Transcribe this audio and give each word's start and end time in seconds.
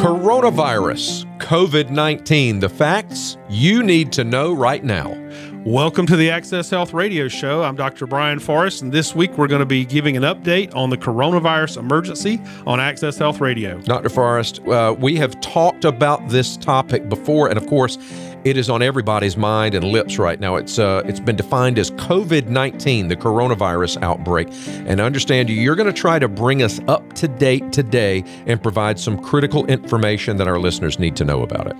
Coronavirus, 0.00 1.26
COVID 1.40 1.90
19, 1.90 2.60
the 2.60 2.70
facts 2.70 3.36
you 3.50 3.82
need 3.82 4.12
to 4.12 4.24
know 4.24 4.54
right 4.54 4.82
now. 4.82 5.14
Welcome 5.66 6.06
to 6.06 6.16
the 6.16 6.30
Access 6.30 6.70
Health 6.70 6.94
Radio 6.94 7.28
Show. 7.28 7.62
I'm 7.62 7.76
Dr. 7.76 8.06
Brian 8.06 8.38
Forrest, 8.38 8.80
and 8.80 8.90
this 8.90 9.14
week 9.14 9.36
we're 9.36 9.46
going 9.46 9.60
to 9.60 9.66
be 9.66 9.84
giving 9.84 10.16
an 10.16 10.22
update 10.22 10.74
on 10.74 10.88
the 10.88 10.96
coronavirus 10.96 11.76
emergency 11.76 12.40
on 12.66 12.80
Access 12.80 13.18
Health 13.18 13.42
Radio. 13.42 13.78
Dr. 13.82 14.08
Forrest, 14.08 14.66
uh, 14.68 14.96
we 14.98 15.16
have 15.16 15.38
talked 15.42 15.84
about 15.84 16.26
this 16.30 16.56
topic 16.56 17.10
before, 17.10 17.50
and 17.50 17.58
of 17.58 17.66
course, 17.66 17.98
it 18.44 18.56
is 18.56 18.70
on 18.70 18.82
everybody's 18.82 19.36
mind 19.36 19.74
and 19.74 19.84
lips 19.84 20.18
right 20.18 20.40
now. 20.40 20.56
It's 20.56 20.78
uh, 20.78 21.02
it's 21.06 21.20
been 21.20 21.36
defined 21.36 21.78
as 21.78 21.90
COVID 21.92 22.48
nineteen, 22.48 23.08
the 23.08 23.16
coronavirus 23.16 24.02
outbreak. 24.02 24.48
And 24.86 25.00
understand 25.00 25.48
you, 25.48 25.56
you're 25.56 25.76
going 25.76 25.92
to 25.92 26.00
try 26.00 26.18
to 26.18 26.28
bring 26.28 26.62
us 26.62 26.80
up 26.88 27.12
to 27.14 27.28
date 27.28 27.72
today 27.72 28.24
and 28.46 28.62
provide 28.62 28.98
some 28.98 29.22
critical 29.22 29.66
information 29.66 30.36
that 30.38 30.48
our 30.48 30.58
listeners 30.58 30.98
need 30.98 31.16
to 31.16 31.24
know 31.24 31.42
about 31.42 31.66
it. 31.66 31.76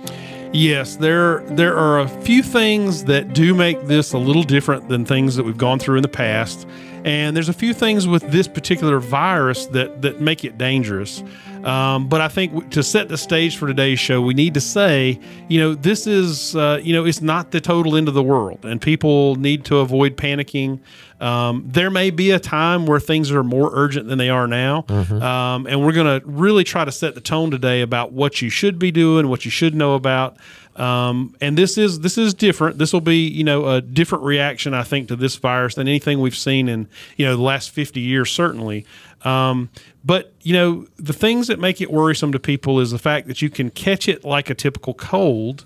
Yes, 0.53 0.97
there 0.97 1.39
there 1.51 1.77
are 1.77 1.99
a 1.99 2.07
few 2.07 2.43
things 2.43 3.05
that 3.05 3.33
do 3.33 3.53
make 3.53 3.81
this 3.87 4.11
a 4.11 4.17
little 4.17 4.43
different 4.43 4.89
than 4.89 5.05
things 5.05 5.35
that 5.37 5.43
we've 5.43 5.57
gone 5.57 5.79
through 5.79 5.95
in 5.95 6.01
the 6.01 6.09
past, 6.09 6.67
and 7.05 7.35
there's 7.35 7.47
a 7.47 7.53
few 7.53 7.73
things 7.73 8.05
with 8.05 8.29
this 8.31 8.49
particular 8.49 8.99
virus 8.99 9.67
that 9.67 10.01
that 10.01 10.19
make 10.19 10.43
it 10.43 10.57
dangerous. 10.57 11.23
Um, 11.63 12.07
but 12.07 12.21
I 12.21 12.27
think 12.27 12.71
to 12.71 12.83
set 12.83 13.09
the 13.09 13.17
stage 13.17 13.57
for 13.57 13.67
today's 13.67 13.99
show, 13.99 14.21
we 14.21 14.33
need 14.33 14.53
to 14.55 14.61
say, 14.61 15.19
you 15.47 15.59
know, 15.59 15.75
this 15.75 16.07
is, 16.07 16.55
uh, 16.55 16.79
you 16.81 16.93
know, 16.93 17.05
it's 17.05 17.21
not 17.21 17.51
the 17.51 17.61
total 17.61 17.95
end 17.95 18.07
of 18.07 18.13
the 18.13 18.23
world, 18.23 18.65
and 18.65 18.81
people 18.81 19.35
need 19.35 19.65
to 19.65 19.77
avoid 19.77 20.17
panicking. 20.17 20.79
Um, 21.19 21.63
there 21.67 21.91
may 21.91 22.09
be 22.09 22.31
a 22.31 22.39
time 22.39 22.87
where 22.87 22.99
things 22.99 23.31
are 23.31 23.43
more 23.43 23.69
urgent 23.73 24.07
than 24.07 24.17
they 24.17 24.29
are 24.29 24.47
now, 24.47 24.83
mm-hmm. 24.83 25.21
um, 25.21 25.67
and 25.67 25.85
we're 25.85 25.91
going 25.91 26.19
to 26.19 26.25
really 26.25 26.63
try 26.63 26.83
to 26.83 26.91
set 26.91 27.13
the 27.13 27.21
tone 27.21 27.51
today 27.51 27.81
about 27.81 28.11
what 28.11 28.41
you 28.41 28.49
should 28.49 28.79
be 28.79 28.91
doing, 28.91 29.27
what 29.27 29.45
you 29.45 29.51
should 29.51 29.75
know 29.75 29.93
about. 29.93 30.37
Um, 30.75 31.35
and 31.41 31.57
this 31.57 31.77
is 31.77 31.99
this 31.99 32.17
is 32.17 32.33
different. 32.33 32.77
This 32.77 32.93
will 32.93 33.01
be 33.01 33.27
you 33.27 33.43
know 33.43 33.67
a 33.67 33.81
different 33.81 34.23
reaction 34.23 34.73
I 34.73 34.83
think 34.83 35.09
to 35.09 35.15
this 35.15 35.35
virus 35.35 35.75
than 35.75 35.87
anything 35.87 36.21
we've 36.21 36.35
seen 36.35 36.69
in 36.69 36.87
you 37.17 37.25
know 37.25 37.35
the 37.35 37.41
last 37.41 37.71
fifty 37.71 37.99
years 37.99 38.31
certainly. 38.31 38.85
Um, 39.23 39.69
but 40.03 40.33
you 40.41 40.53
know 40.53 40.87
the 40.97 41.13
things 41.13 41.47
that 41.47 41.59
make 41.59 41.81
it 41.81 41.91
worrisome 41.91 42.31
to 42.31 42.39
people 42.39 42.79
is 42.79 42.91
the 42.91 42.99
fact 42.99 43.27
that 43.27 43.41
you 43.41 43.49
can 43.49 43.69
catch 43.69 44.07
it 44.07 44.23
like 44.23 44.49
a 44.49 44.55
typical 44.55 44.93
cold. 44.93 45.65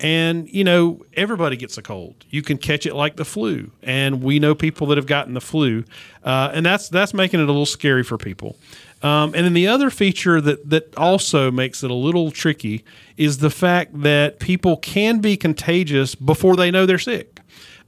And 0.00 0.52
you 0.52 0.64
know 0.64 1.04
everybody 1.14 1.56
gets 1.56 1.78
a 1.78 1.82
cold. 1.82 2.24
You 2.28 2.42
can 2.42 2.58
catch 2.58 2.84
it 2.84 2.94
like 2.94 3.14
the 3.14 3.24
flu, 3.24 3.70
and 3.80 4.24
we 4.24 4.40
know 4.40 4.54
people 4.54 4.88
that 4.88 4.98
have 4.98 5.06
gotten 5.06 5.34
the 5.34 5.40
flu, 5.40 5.84
uh, 6.24 6.50
and 6.52 6.66
that's 6.66 6.88
that's 6.88 7.14
making 7.14 7.38
it 7.38 7.44
a 7.44 7.46
little 7.46 7.64
scary 7.64 8.02
for 8.02 8.18
people. 8.18 8.56
Um, 9.04 9.34
and 9.34 9.44
then 9.44 9.52
the 9.52 9.68
other 9.68 9.90
feature 9.90 10.40
that 10.40 10.68
that 10.68 10.96
also 10.96 11.52
makes 11.52 11.84
it 11.84 11.90
a 11.90 11.94
little 11.94 12.32
tricky 12.32 12.84
is 13.16 13.38
the 13.38 13.50
fact 13.50 14.00
that 14.02 14.40
people 14.40 14.78
can 14.78 15.20
be 15.20 15.36
contagious 15.36 16.16
before 16.16 16.56
they 16.56 16.72
know 16.72 16.86
they're 16.86 16.98
sick. 16.98 17.40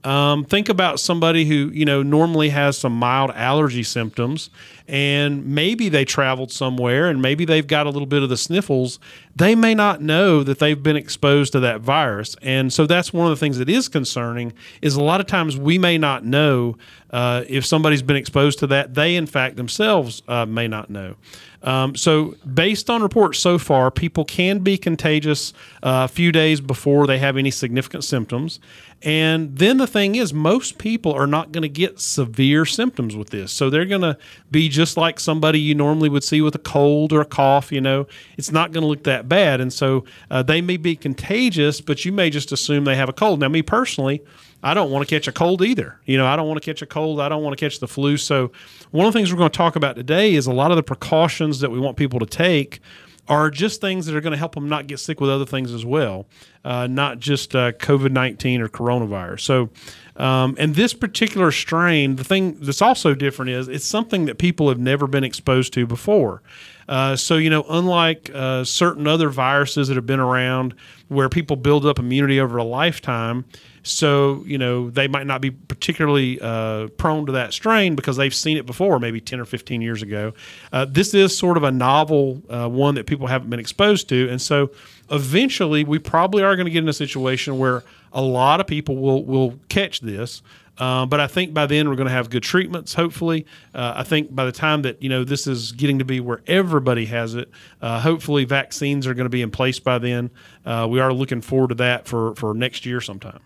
Um, 0.04 0.44
think 0.44 0.68
about 0.68 1.00
somebody 1.00 1.46
who 1.46 1.70
you 1.72 1.84
know 1.84 2.02
normally 2.02 2.50
has 2.50 2.78
some 2.78 2.92
mild 2.92 3.32
allergy 3.32 3.82
symptoms, 3.82 4.50
and 4.88 5.46
maybe 5.46 5.88
they 5.88 6.04
traveled 6.04 6.52
somewhere, 6.52 7.08
and 7.08 7.20
maybe 7.20 7.44
they've 7.44 7.66
got 7.66 7.86
a 7.86 7.90
little 7.90 8.06
bit 8.06 8.22
of 8.22 8.28
the 8.28 8.36
sniffles. 8.36 8.98
They 9.34 9.54
may 9.54 9.74
not 9.74 10.00
know 10.00 10.42
that 10.42 10.58
they've 10.58 10.80
been 10.80 10.96
exposed 10.96 11.52
to 11.52 11.60
that 11.60 11.80
virus, 11.80 12.36
and 12.42 12.72
so 12.72 12.86
that's 12.86 13.12
one 13.12 13.26
of 13.26 13.30
the 13.30 13.40
things 13.40 13.58
that 13.58 13.68
is 13.68 13.88
concerning. 13.88 14.52
Is 14.82 14.94
a 14.94 15.02
lot 15.02 15.20
of 15.20 15.26
times 15.26 15.56
we 15.56 15.78
may 15.78 15.98
not 15.98 16.24
know 16.24 16.76
uh, 17.10 17.44
if 17.48 17.64
somebody's 17.64 18.02
been 18.02 18.16
exposed 18.16 18.58
to 18.60 18.66
that. 18.68 18.94
They, 18.94 19.16
in 19.16 19.26
fact, 19.26 19.56
themselves 19.56 20.22
uh, 20.28 20.46
may 20.46 20.68
not 20.68 20.90
know. 20.90 21.16
Um, 21.62 21.96
so, 21.96 22.36
based 22.54 22.88
on 22.88 23.02
reports 23.02 23.38
so 23.40 23.58
far, 23.58 23.90
people 23.90 24.24
can 24.24 24.60
be 24.60 24.78
contagious 24.78 25.52
uh, 25.82 26.04
a 26.04 26.08
few 26.08 26.30
days 26.30 26.60
before 26.60 27.06
they 27.06 27.18
have 27.18 27.36
any 27.36 27.50
significant 27.50 28.04
symptoms. 28.04 28.60
And 29.02 29.58
then 29.58 29.76
the 29.76 29.86
thing 29.86 30.14
is, 30.14 30.32
most 30.32 30.78
people 30.78 31.12
are 31.12 31.26
not 31.26 31.52
going 31.52 31.62
to 31.62 31.68
get 31.68 32.00
severe 32.00 32.64
symptoms 32.64 33.16
with 33.16 33.30
this. 33.30 33.52
So 33.52 33.68
they're 33.68 33.84
going 33.84 34.02
to 34.02 34.16
be 34.50 34.68
just 34.76 34.96
like 34.96 35.18
somebody 35.18 35.58
you 35.58 35.74
normally 35.74 36.08
would 36.08 36.22
see 36.22 36.40
with 36.40 36.54
a 36.54 36.60
cold 36.60 37.12
or 37.12 37.20
a 37.20 37.24
cough. 37.24 37.72
You 37.72 37.80
know, 37.80 38.06
it's 38.36 38.52
not 38.52 38.72
going 38.72 38.82
to 38.82 38.86
look 38.86 39.02
that 39.04 39.28
bad. 39.28 39.60
And 39.60 39.72
so 39.72 40.04
uh, 40.30 40.42
they 40.42 40.60
may 40.60 40.76
be 40.76 40.94
contagious, 40.94 41.80
but 41.80 42.04
you 42.04 42.12
may 42.12 42.30
just 42.30 42.52
assume 42.52 42.84
they 42.84 42.96
have 42.96 43.08
a 43.08 43.12
cold. 43.12 43.40
Now, 43.40 43.48
me 43.48 43.62
personally, 43.62 44.22
I 44.62 44.74
don't 44.74 44.90
want 44.90 45.08
to 45.08 45.14
catch 45.14 45.26
a 45.26 45.32
cold 45.32 45.62
either. 45.62 45.98
You 46.04 46.16
know, 46.16 46.26
I 46.26 46.36
don't 46.36 46.46
want 46.46 46.62
to 46.62 46.64
catch 46.64 46.82
a 46.82 46.86
cold. 46.86 47.20
I 47.20 47.28
don't 47.28 47.42
want 47.42 47.58
to 47.58 47.64
catch 47.64 47.80
the 47.80 47.88
flu. 47.88 48.16
So, 48.16 48.52
one 48.90 49.06
of 49.06 49.12
the 49.12 49.18
things 49.18 49.32
we're 49.32 49.38
going 49.38 49.50
to 49.50 49.56
talk 49.56 49.76
about 49.76 49.96
today 49.96 50.34
is 50.34 50.46
a 50.46 50.52
lot 50.52 50.70
of 50.70 50.76
the 50.76 50.82
precautions 50.82 51.60
that 51.60 51.70
we 51.70 51.80
want 51.80 51.96
people 51.96 52.20
to 52.20 52.26
take 52.26 52.80
are 53.28 53.50
just 53.50 53.80
things 53.80 54.06
that 54.06 54.14
are 54.14 54.20
going 54.20 54.32
to 54.32 54.38
help 54.38 54.54
them 54.54 54.68
not 54.68 54.86
get 54.86 54.98
sick 54.98 55.20
with 55.20 55.30
other 55.30 55.46
things 55.46 55.72
as 55.72 55.84
well, 55.84 56.26
uh, 56.64 56.86
not 56.86 57.18
just 57.18 57.54
uh, 57.54 57.72
COVID 57.72 58.12
19 58.12 58.60
or 58.60 58.68
coronavirus. 58.68 59.40
So, 59.40 59.70
um, 60.16 60.54
and 60.58 60.74
this 60.74 60.94
particular 60.94 61.50
strain, 61.50 62.16
the 62.16 62.24
thing 62.24 62.56
that's 62.60 62.82
also 62.82 63.14
different 63.14 63.50
is 63.50 63.68
it's 63.68 63.84
something 63.84 64.26
that 64.26 64.38
people 64.38 64.68
have 64.68 64.78
never 64.78 65.06
been 65.06 65.24
exposed 65.24 65.72
to 65.74 65.86
before. 65.86 66.42
Uh, 66.88 67.16
so, 67.16 67.36
you 67.36 67.50
know, 67.50 67.64
unlike 67.68 68.30
uh, 68.32 68.62
certain 68.64 69.06
other 69.06 69.28
viruses 69.28 69.88
that 69.88 69.96
have 69.96 70.06
been 70.06 70.20
around 70.20 70.74
where 71.08 71.28
people 71.28 71.56
build 71.56 71.84
up 71.84 71.98
immunity 71.98 72.40
over 72.40 72.56
a 72.56 72.64
lifetime, 72.64 73.44
so, 73.86 74.42
you 74.46 74.58
know, 74.58 74.90
they 74.90 75.06
might 75.06 75.28
not 75.28 75.40
be 75.40 75.52
particularly 75.52 76.40
uh, 76.40 76.88
prone 76.96 77.24
to 77.26 77.32
that 77.32 77.52
strain 77.52 77.94
because 77.94 78.16
they've 78.16 78.34
seen 78.34 78.56
it 78.56 78.66
before, 78.66 78.98
maybe 78.98 79.20
10 79.20 79.38
or 79.38 79.44
15 79.44 79.80
years 79.80 80.02
ago. 80.02 80.32
Uh, 80.72 80.86
this 80.86 81.14
is 81.14 81.38
sort 81.38 81.56
of 81.56 81.62
a 81.62 81.70
novel 81.70 82.42
uh, 82.50 82.68
one 82.68 82.96
that 82.96 83.06
people 83.06 83.28
haven't 83.28 83.48
been 83.48 83.60
exposed 83.60 84.08
to. 84.08 84.28
And 84.28 84.42
so 84.42 84.72
eventually 85.08 85.84
we 85.84 86.00
probably 86.00 86.42
are 86.42 86.56
going 86.56 86.66
to 86.66 86.72
get 86.72 86.82
in 86.82 86.88
a 86.88 86.92
situation 86.92 87.58
where 87.58 87.84
a 88.12 88.20
lot 88.20 88.60
of 88.60 88.66
people 88.66 88.96
will, 88.96 89.24
will 89.24 89.54
catch 89.68 90.00
this. 90.00 90.42
Uh, 90.78 91.06
but 91.06 91.20
I 91.20 91.28
think 91.28 91.54
by 91.54 91.66
then 91.66 91.88
we're 91.88 91.94
going 91.94 92.08
to 92.08 92.12
have 92.12 92.28
good 92.28 92.42
treatments. 92.42 92.92
Hopefully, 92.92 93.46
uh, 93.72 93.94
I 93.96 94.02
think 94.02 94.34
by 94.34 94.44
the 94.44 94.52
time 94.52 94.82
that 94.82 95.02
you 95.02 95.08
know 95.08 95.24
this 95.24 95.46
is 95.46 95.72
getting 95.72 96.00
to 96.00 96.04
be 96.04 96.20
where 96.20 96.42
everybody 96.46 97.06
has 97.06 97.34
it, 97.34 97.50
uh, 97.80 97.98
hopefully 98.00 98.44
vaccines 98.44 99.06
are 99.06 99.14
going 99.14 99.24
to 99.24 99.30
be 99.30 99.40
in 99.40 99.50
place 99.50 99.78
by 99.78 99.96
then. 99.96 100.28
Uh, 100.66 100.86
we 100.90 101.00
are 101.00 101.14
looking 101.14 101.40
forward 101.40 101.68
to 101.68 101.76
that 101.76 102.06
for 102.06 102.34
for 102.34 102.52
next 102.52 102.84
year 102.84 103.00
sometime. 103.00 103.40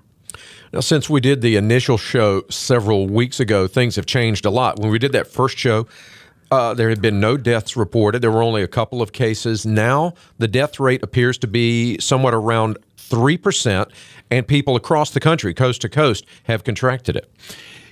Now, 0.73 0.81
since 0.81 1.11
we 1.11 1.21
did 1.21 1.41
the 1.41 1.57
initial 1.57 1.99
show 1.99 2.45
several 2.49 3.07
weeks 3.09 3.41
ago, 3.41 3.67
things 3.67 3.97
have 3.97 4.07
changed 4.07 4.45
a 4.45 4.51
lot. 4.51 4.79
When 4.79 4.91
we 4.91 4.99
did 4.99 5.13
that 5.13 5.27
first 5.27 5.59
show, 5.59 5.87
uh, 6.51 6.75
there 6.75 6.89
had 6.89 7.01
been 7.01 7.21
no 7.21 7.37
deaths 7.37 7.77
reported. 7.77 8.23
There 8.23 8.31
were 8.31 8.43
only 8.43 8.63
a 8.63 8.69
couple 8.69 9.03
of 9.03 9.13
cases. 9.13 9.65
Now, 9.65 10.15
the 10.39 10.49
death 10.49 10.81
rate 10.81 11.03
appears 11.03 11.39
to 11.39 11.47
be 11.47 11.99
somewhat 11.99 12.35
around 12.35 12.79
3%, 12.97 13.91
and 14.31 14.47
people 14.47 14.77
across 14.77 15.11
the 15.11 15.21
country, 15.21 15.55
coast 15.55 15.81
to 15.83 15.89
coast, 15.89 16.25
have 16.45 16.65
contracted 16.65 17.17
it. 17.17 17.31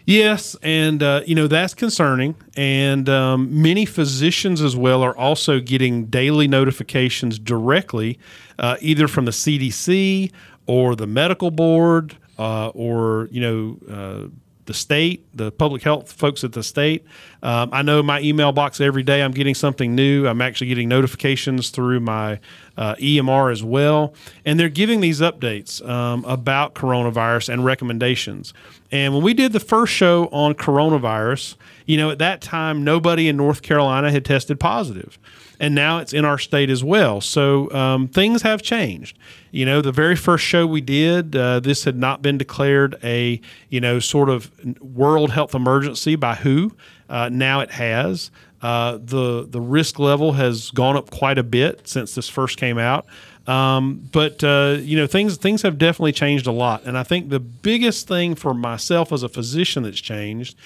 Yes, 0.06 0.56
and 0.62 1.02
uh, 1.02 1.20
you 1.26 1.34
know 1.34 1.48
that's 1.48 1.74
concerning, 1.74 2.34
and 2.56 3.10
um, 3.10 3.60
many 3.60 3.84
physicians 3.84 4.62
as 4.62 4.74
well 4.74 5.02
are 5.02 5.14
also 5.14 5.60
getting 5.60 6.06
daily 6.06 6.48
notifications 6.48 7.38
directly, 7.38 8.18
uh, 8.58 8.78
either 8.80 9.06
from 9.06 9.26
the 9.26 9.32
CDC 9.32 10.32
or 10.66 10.96
the 10.96 11.06
medical 11.06 11.50
board 11.50 12.16
uh, 12.38 12.68
or 12.68 13.28
you 13.30 13.40
know 13.40 13.78
uh, 13.90 14.28
the 14.68 14.74
state, 14.74 15.26
the 15.34 15.50
public 15.50 15.82
health 15.82 16.12
folks 16.12 16.44
at 16.44 16.52
the 16.52 16.62
state. 16.62 17.04
Um, 17.42 17.70
I 17.72 17.80
know 17.80 18.02
my 18.02 18.20
email 18.20 18.52
box 18.52 18.82
every 18.82 19.02
day. 19.02 19.22
I'm 19.22 19.32
getting 19.32 19.54
something 19.54 19.94
new. 19.94 20.26
I'm 20.26 20.42
actually 20.42 20.66
getting 20.66 20.90
notifications 20.90 21.70
through 21.70 22.00
my 22.00 22.38
uh, 22.76 22.94
EMR 22.96 23.50
as 23.50 23.64
well, 23.64 24.14
and 24.44 24.60
they're 24.60 24.68
giving 24.68 25.00
these 25.00 25.20
updates 25.20 25.86
um, 25.88 26.22
about 26.26 26.74
coronavirus 26.74 27.48
and 27.48 27.64
recommendations. 27.64 28.52
And 28.92 29.14
when 29.14 29.22
we 29.22 29.32
did 29.32 29.52
the 29.52 29.60
first 29.60 29.94
show 29.94 30.26
on 30.26 30.52
coronavirus, 30.54 31.56
you 31.86 31.96
know, 31.96 32.10
at 32.10 32.18
that 32.18 32.42
time 32.42 32.84
nobody 32.84 33.26
in 33.26 33.38
North 33.38 33.62
Carolina 33.62 34.10
had 34.10 34.24
tested 34.24 34.60
positive 34.60 35.18
and 35.60 35.74
now 35.74 35.98
it's 35.98 36.12
in 36.12 36.24
our 36.24 36.38
state 36.38 36.70
as 36.70 36.84
well. 36.84 37.20
So 37.20 37.70
um, 37.72 38.08
things 38.08 38.42
have 38.42 38.62
changed. 38.62 39.18
You 39.50 39.66
know, 39.66 39.80
the 39.80 39.92
very 39.92 40.16
first 40.16 40.44
show 40.44 40.66
we 40.66 40.80
did, 40.80 41.34
uh, 41.34 41.60
this 41.60 41.84
had 41.84 41.96
not 41.96 42.22
been 42.22 42.38
declared 42.38 42.96
a 43.02 43.40
you 43.68 43.80
know 43.80 43.98
sort 43.98 44.28
of 44.28 44.50
world 44.80 45.30
health 45.30 45.54
emergency 45.54 46.16
by 46.16 46.34
WHO. 46.34 46.72
Uh, 47.08 47.28
now 47.30 47.60
it 47.60 47.72
has. 47.72 48.30
Uh, 48.60 48.98
the 49.00 49.46
the 49.48 49.60
risk 49.60 49.98
level 49.98 50.32
has 50.32 50.70
gone 50.70 50.96
up 50.96 51.10
quite 51.10 51.38
a 51.38 51.44
bit 51.44 51.86
since 51.88 52.14
this 52.14 52.28
first 52.28 52.58
came 52.58 52.78
out. 52.78 53.06
Um, 53.46 54.08
but 54.12 54.44
uh, 54.44 54.76
you 54.80 54.96
know 54.96 55.06
things 55.06 55.36
things 55.36 55.62
have 55.62 55.78
definitely 55.78 56.12
changed 56.12 56.46
a 56.46 56.52
lot, 56.52 56.84
and 56.84 56.98
I 56.98 57.02
think 57.02 57.30
the 57.30 57.40
biggest 57.40 58.06
thing 58.06 58.34
for 58.34 58.52
myself 58.52 59.12
as 59.12 59.22
a 59.22 59.28
physician 59.28 59.84
that's 59.84 60.00
changed 60.00 60.56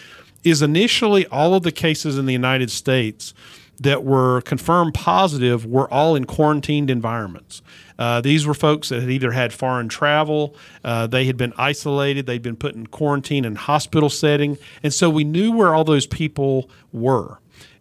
is 0.43 0.63
initially 0.63 1.25
all 1.29 1.55
of 1.55 1.63
the 1.63 1.71
cases 1.71 2.19
in 2.19 2.27
the 2.27 2.33
United 2.33 2.71
States 2.71 3.33
that 3.81 4.05
were 4.05 4.41
confirmed 4.43 4.95
positive 4.95 5.67
were 5.67 5.93
all 5.93 6.15
in 6.15 6.25
quarantined 6.25 6.91
environments. 6.91 7.63
Uh, 7.99 8.21
these 8.21 8.47
were 8.47 8.55
folks 8.55 8.89
that 8.89 9.01
had 9.01 9.11
either 9.11 9.33
had 9.33 9.53
foreign 9.53 9.89
travel, 9.89 10.55
uh, 10.85 11.07
they 11.07 11.25
had 11.25 11.37
been 11.37 11.53
isolated, 11.57 12.27
they'd 12.27 12.43
been 12.43 12.57
put 12.57 12.75
in 12.75 12.87
quarantine 12.87 13.45
in 13.45 13.55
hospital 13.55 14.09
setting, 14.09 14.59
and 14.83 14.93
so 14.93 15.11
we 15.11 15.25
knew 15.25 15.53
where 15.53 15.75
all 15.75 15.85
those 15.85 16.07
people 16.07 16.71
were. 16.93 17.39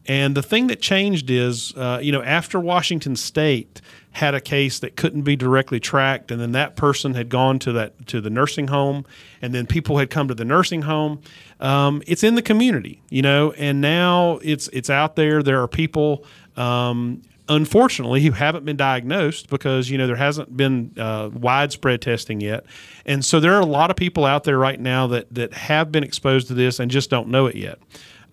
And 0.07 0.35
the 0.35 0.43
thing 0.43 0.67
that 0.67 0.81
changed 0.81 1.29
is, 1.29 1.75
uh, 1.75 1.99
you 2.01 2.11
know, 2.11 2.23
after 2.23 2.59
Washington 2.59 3.15
State 3.15 3.81
had 4.11 4.35
a 4.35 4.41
case 4.41 4.79
that 4.79 4.95
couldn't 4.95 5.21
be 5.21 5.35
directly 5.35 5.79
tracked, 5.79 6.31
and 6.31 6.41
then 6.41 6.51
that 6.51 6.75
person 6.75 7.13
had 7.13 7.29
gone 7.29 7.59
to 7.59 7.71
that 7.71 8.07
to 8.07 8.19
the 8.19 8.29
nursing 8.29 8.67
home, 8.67 9.05
and 9.41 9.53
then 9.53 9.65
people 9.65 9.97
had 9.97 10.09
come 10.09 10.27
to 10.27 10.33
the 10.33 10.45
nursing 10.45 10.83
home. 10.83 11.21
Um, 11.59 12.01
it's 12.05 12.23
in 12.23 12.35
the 12.35 12.41
community, 12.41 13.01
you 13.09 13.21
know, 13.21 13.51
and 13.53 13.79
now 13.79 14.39
it's 14.43 14.67
it's 14.69 14.89
out 14.89 15.15
there. 15.15 15.41
There 15.41 15.61
are 15.61 15.67
people. 15.67 16.25
Um, 16.57 17.21
unfortunately, 17.47 18.21
who 18.21 18.31
haven't 18.31 18.65
been 18.65 18.77
diagnosed 18.77 19.49
because 19.49 19.89
you 19.89 19.97
know 19.97 20.07
there 20.07 20.15
hasn't 20.15 20.55
been 20.55 20.93
uh, 20.97 21.29
widespread 21.33 22.01
testing 22.01 22.41
yet, 22.41 22.65
and 23.05 23.23
so 23.23 23.39
there 23.39 23.53
are 23.53 23.61
a 23.61 23.65
lot 23.65 23.89
of 23.89 23.95
people 23.95 24.25
out 24.25 24.43
there 24.43 24.57
right 24.57 24.79
now 24.79 25.07
that 25.07 25.33
that 25.33 25.53
have 25.53 25.91
been 25.91 26.03
exposed 26.03 26.47
to 26.47 26.53
this 26.53 26.79
and 26.79 26.91
just 26.91 27.09
don't 27.09 27.29
know 27.29 27.45
it 27.45 27.55
yet. 27.55 27.79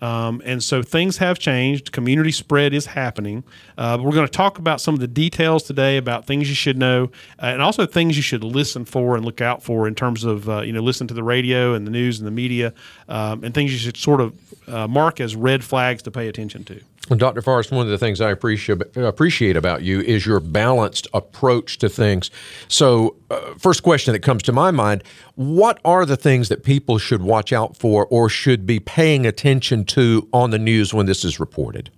Um, 0.00 0.43
and 0.45 0.62
so 0.62 0.83
things 0.83 1.19
have 1.19 1.39
changed. 1.39 1.93
Community 1.93 2.31
spread 2.31 2.73
is 2.73 2.87
happening. 2.87 3.45
Uh, 3.77 3.99
we're 4.00 4.12
going 4.12 4.27
to 4.27 4.33
talk 4.33 4.59
about 4.59 4.81
some 4.81 4.95
of 4.95 5.00
the 5.00 5.09
details 5.09 5.62
today 5.65 5.97
about 5.97 6.27
things 6.27 6.49
you 6.49 6.55
should 6.55 6.79
know, 6.79 7.11
uh, 7.43 7.47
and 7.47 7.62
also 7.62 7.87
things 7.87 8.17
you 8.17 8.23
should 8.23 8.45
listen 8.45 8.85
for 8.85 9.17
and 9.17 9.25
look 9.25 9.41
out 9.41 9.62
for 9.62 9.89
in 9.89 9.95
terms 9.95 10.25
of 10.25 10.49
uh, 10.49 10.61
you 10.61 10.73
know 10.73 10.81
listen 10.81 11.06
to 11.09 11.15
the 11.15 11.25
radio 11.25 11.75
and 11.75 11.87
the 11.87 11.91
news 11.91 12.19
and 12.19 12.27
the 12.27 12.33
media, 12.33 12.73
um, 13.09 13.43
and 13.45 13.55
things 13.55 13.73
you 13.73 13.79
should 13.79 13.97
sort 13.97 14.21
of 14.21 14.35
uh, 14.69 14.87
mark 14.87 15.21
as 15.21 15.35
red 15.35 15.65
flags 15.65 16.03
to 16.03 16.11
pay 16.11 16.29
attention 16.29 16.65
to. 16.65 16.81
Well, 17.09 17.19
Dr. 17.19 17.41
Forrest, 17.41 17.73
one 17.73 17.87
of 17.87 17.91
the 17.91 17.97
things 17.97 18.21
I 18.21 18.31
appreciate 18.31 18.83
appreciate 18.97 19.56
about 19.56 19.83
you 19.83 20.00
is 20.00 20.27
your 20.27 20.41
balanced 20.41 21.06
approach 21.15 21.79
to 21.79 21.89
things. 21.89 22.31
So, 22.69 23.17
uh, 23.31 23.55
first 23.56 23.83
question 23.83 24.12
that 24.12 24.21
comes 24.21 24.43
to 24.43 24.53
my 24.53 24.71
mind: 24.71 25.03
What 25.35 25.81
are 25.87 26.05
the 26.05 26.19
things 26.19 26.50
that 26.50 26.65
people 26.65 26.99
should 26.99 27.23
watch 27.23 27.50
out 27.50 27.77
for 27.79 28.06
or 28.06 28.29
should 28.29 28.67
be 28.67 28.79
paying 28.79 29.25
attention 29.25 29.87
to 29.88 30.29
on 30.32 30.50
the 30.50 30.58
news 30.58 30.94
when 30.94 31.06
this 31.06 31.25
is 31.25 31.40
reported? 31.40 31.90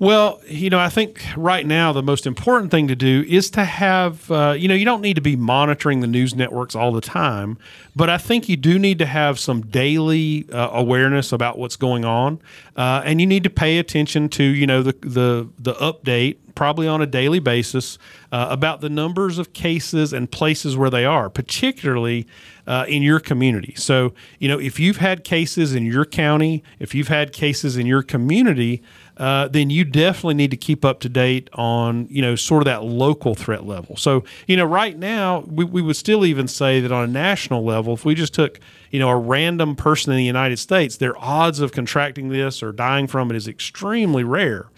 Well, 0.00 0.40
you 0.46 0.70
know, 0.70 0.78
I 0.78 0.88
think 0.88 1.22
right 1.36 1.66
now 1.66 1.92
the 1.92 2.02
most 2.02 2.26
important 2.26 2.70
thing 2.70 2.88
to 2.88 2.96
do 2.96 3.22
is 3.28 3.50
to 3.50 3.66
have, 3.66 4.30
uh, 4.30 4.54
you 4.56 4.66
know, 4.66 4.74
you 4.74 4.86
don't 4.86 5.02
need 5.02 5.16
to 5.16 5.20
be 5.20 5.36
monitoring 5.36 6.00
the 6.00 6.06
news 6.06 6.34
networks 6.34 6.74
all 6.74 6.90
the 6.90 7.02
time, 7.02 7.58
but 7.94 8.08
I 8.08 8.16
think 8.16 8.48
you 8.48 8.56
do 8.56 8.78
need 8.78 8.98
to 9.00 9.04
have 9.04 9.38
some 9.38 9.60
daily 9.60 10.48
uh, 10.50 10.70
awareness 10.72 11.32
about 11.32 11.58
what's 11.58 11.76
going 11.76 12.06
on, 12.06 12.40
uh, 12.76 13.02
and 13.04 13.20
you 13.20 13.26
need 13.26 13.44
to 13.44 13.50
pay 13.50 13.76
attention 13.78 14.30
to, 14.30 14.42
you 14.42 14.66
know, 14.66 14.82
the 14.82 14.94
the 15.02 15.46
the 15.58 15.74
update 15.74 16.38
probably 16.60 16.86
on 16.86 17.00
a 17.00 17.06
daily 17.06 17.38
basis 17.38 17.96
uh, 18.32 18.48
about 18.50 18.82
the 18.82 18.90
numbers 18.90 19.38
of 19.38 19.54
cases 19.54 20.12
and 20.12 20.30
places 20.30 20.76
where 20.76 20.90
they 20.90 21.06
are, 21.06 21.30
particularly 21.30 22.26
uh, 22.66 22.84
in 22.86 23.02
your 23.02 23.18
community. 23.18 23.72
So, 23.78 24.12
you 24.38 24.46
know, 24.46 24.60
if 24.60 24.78
you've 24.78 24.98
had 24.98 25.24
cases 25.24 25.74
in 25.74 25.86
your 25.86 26.04
county, 26.04 26.62
if 26.78 26.94
you've 26.94 27.08
had 27.08 27.32
cases 27.32 27.78
in 27.78 27.86
your 27.86 28.02
community, 28.02 28.82
uh, 29.16 29.48
then 29.48 29.70
you 29.70 29.86
definitely 29.86 30.34
need 30.34 30.50
to 30.50 30.56
keep 30.58 30.84
up 30.84 31.00
to 31.00 31.08
date 31.08 31.48
on 31.54 32.06
you 32.10 32.20
know 32.20 32.36
sort 32.36 32.60
of 32.60 32.66
that 32.66 32.84
local 32.84 33.34
threat 33.34 33.64
level. 33.64 33.96
So 33.96 34.24
you 34.46 34.58
know 34.58 34.66
right 34.66 34.98
now 34.98 35.40
we, 35.46 35.64
we 35.64 35.80
would 35.80 35.96
still 35.96 36.26
even 36.26 36.46
say 36.46 36.80
that 36.80 36.92
on 36.92 37.04
a 37.04 37.12
national 37.12 37.64
level, 37.64 37.94
if 37.94 38.04
we 38.04 38.14
just 38.14 38.34
took 38.34 38.60
you 38.90 38.98
know 38.98 39.08
a 39.08 39.16
random 39.16 39.76
person 39.76 40.12
in 40.12 40.18
the 40.18 40.24
United 40.24 40.58
States, 40.58 40.98
their 40.98 41.18
odds 41.18 41.60
of 41.60 41.72
contracting 41.72 42.28
this 42.28 42.62
or 42.62 42.70
dying 42.70 43.06
from 43.06 43.30
it 43.30 43.36
is 43.36 43.48
extremely 43.48 44.24
rare. 44.24 44.68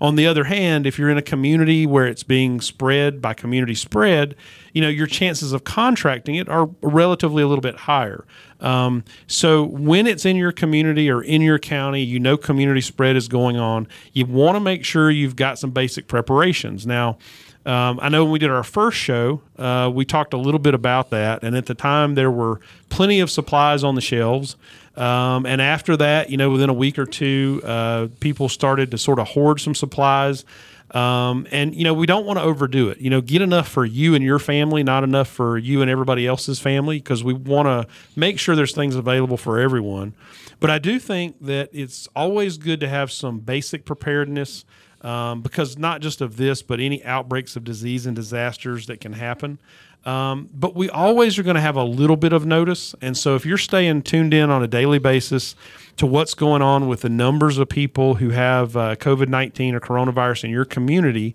On 0.00 0.16
the 0.16 0.26
other 0.26 0.44
hand, 0.44 0.86
if 0.86 0.98
you're 0.98 1.10
in 1.10 1.18
a 1.18 1.22
community 1.22 1.86
where 1.86 2.06
it's 2.06 2.22
being 2.22 2.60
spread 2.60 3.20
by 3.20 3.34
community 3.34 3.74
spread, 3.74 4.34
you 4.72 4.80
know 4.80 4.88
your 4.88 5.06
chances 5.06 5.52
of 5.52 5.64
contracting 5.64 6.36
it 6.36 6.48
are 6.48 6.70
relatively 6.80 7.42
a 7.42 7.46
little 7.46 7.62
bit 7.62 7.76
higher. 7.76 8.24
Um, 8.60 9.04
so 9.26 9.64
when 9.64 10.06
it's 10.06 10.24
in 10.24 10.36
your 10.36 10.52
community 10.52 11.10
or 11.10 11.22
in 11.22 11.42
your 11.42 11.58
county, 11.58 12.02
you 12.02 12.18
know 12.18 12.36
community 12.36 12.80
spread 12.80 13.16
is 13.16 13.28
going 13.28 13.56
on. 13.56 13.88
You 14.12 14.26
want 14.26 14.56
to 14.56 14.60
make 14.60 14.84
sure 14.84 15.10
you've 15.10 15.36
got 15.36 15.58
some 15.58 15.70
basic 15.70 16.08
preparations. 16.08 16.86
Now, 16.86 17.18
um, 17.66 17.98
I 18.00 18.08
know 18.08 18.24
when 18.24 18.32
we 18.32 18.38
did 18.38 18.50
our 18.50 18.62
first 18.62 18.96
show, 18.96 19.42
uh, 19.58 19.90
we 19.92 20.04
talked 20.06 20.32
a 20.32 20.38
little 20.38 20.58
bit 20.58 20.72
about 20.72 21.10
that, 21.10 21.42
and 21.42 21.54
at 21.54 21.66
the 21.66 21.74
time 21.74 22.14
there 22.14 22.30
were 22.30 22.60
plenty 22.88 23.20
of 23.20 23.30
supplies 23.30 23.84
on 23.84 23.94
the 23.94 24.00
shelves. 24.00 24.56
Um, 25.00 25.46
and 25.46 25.62
after 25.62 25.96
that, 25.96 26.28
you 26.28 26.36
know, 26.36 26.50
within 26.50 26.68
a 26.68 26.74
week 26.74 26.98
or 26.98 27.06
two, 27.06 27.62
uh, 27.64 28.08
people 28.20 28.50
started 28.50 28.90
to 28.90 28.98
sort 28.98 29.18
of 29.18 29.28
hoard 29.28 29.58
some 29.58 29.74
supplies. 29.74 30.44
Um, 30.90 31.46
and 31.50 31.74
you 31.74 31.84
know, 31.84 31.94
we 31.94 32.04
don't 32.04 32.26
want 32.26 32.38
to 32.38 32.42
overdo 32.42 32.90
it. 32.90 32.98
You 32.98 33.08
know, 33.08 33.20
get 33.20 33.40
enough 33.40 33.68
for 33.68 33.84
you 33.84 34.14
and 34.14 34.22
your 34.22 34.38
family, 34.38 34.82
not 34.82 35.02
enough 35.02 35.28
for 35.28 35.56
you 35.56 35.80
and 35.80 35.90
everybody 35.90 36.26
else's 36.26 36.58
family, 36.58 36.98
because 36.98 37.24
we 37.24 37.32
want 37.32 37.66
to 37.66 37.86
make 38.14 38.38
sure 38.38 38.54
there's 38.54 38.74
things 38.74 38.94
available 38.94 39.36
for 39.36 39.58
everyone. 39.58 40.14
But 40.58 40.68
I 40.68 40.78
do 40.78 40.98
think 40.98 41.36
that 41.40 41.70
it's 41.72 42.06
always 42.14 42.58
good 42.58 42.80
to 42.80 42.88
have 42.88 43.10
some 43.10 43.38
basic 43.38 43.86
preparedness. 43.86 44.66
Um, 45.02 45.40
because 45.40 45.78
not 45.78 46.02
just 46.02 46.20
of 46.20 46.36
this, 46.36 46.60
but 46.60 46.78
any 46.78 47.02
outbreaks 47.04 47.56
of 47.56 47.64
disease 47.64 48.04
and 48.04 48.14
disasters 48.14 48.86
that 48.86 49.00
can 49.00 49.14
happen. 49.14 49.58
Um, 50.04 50.48
but 50.54 50.74
we 50.74 50.88
always 50.88 51.38
are 51.38 51.42
going 51.42 51.56
to 51.56 51.60
have 51.60 51.76
a 51.76 51.84
little 51.84 52.16
bit 52.16 52.32
of 52.32 52.46
notice. 52.46 52.94
And 53.02 53.16
so 53.16 53.34
if 53.34 53.44
you're 53.44 53.58
staying 53.58 54.02
tuned 54.02 54.32
in 54.32 54.50
on 54.50 54.62
a 54.62 54.66
daily 54.66 54.98
basis 54.98 55.54
to 55.98 56.06
what's 56.06 56.34
going 56.34 56.62
on 56.62 56.88
with 56.88 57.02
the 57.02 57.10
numbers 57.10 57.58
of 57.58 57.68
people 57.68 58.14
who 58.14 58.30
have 58.30 58.76
uh, 58.76 58.96
COVID 58.96 59.28
19 59.28 59.74
or 59.74 59.80
coronavirus 59.80 60.44
in 60.44 60.50
your 60.50 60.64
community, 60.64 61.34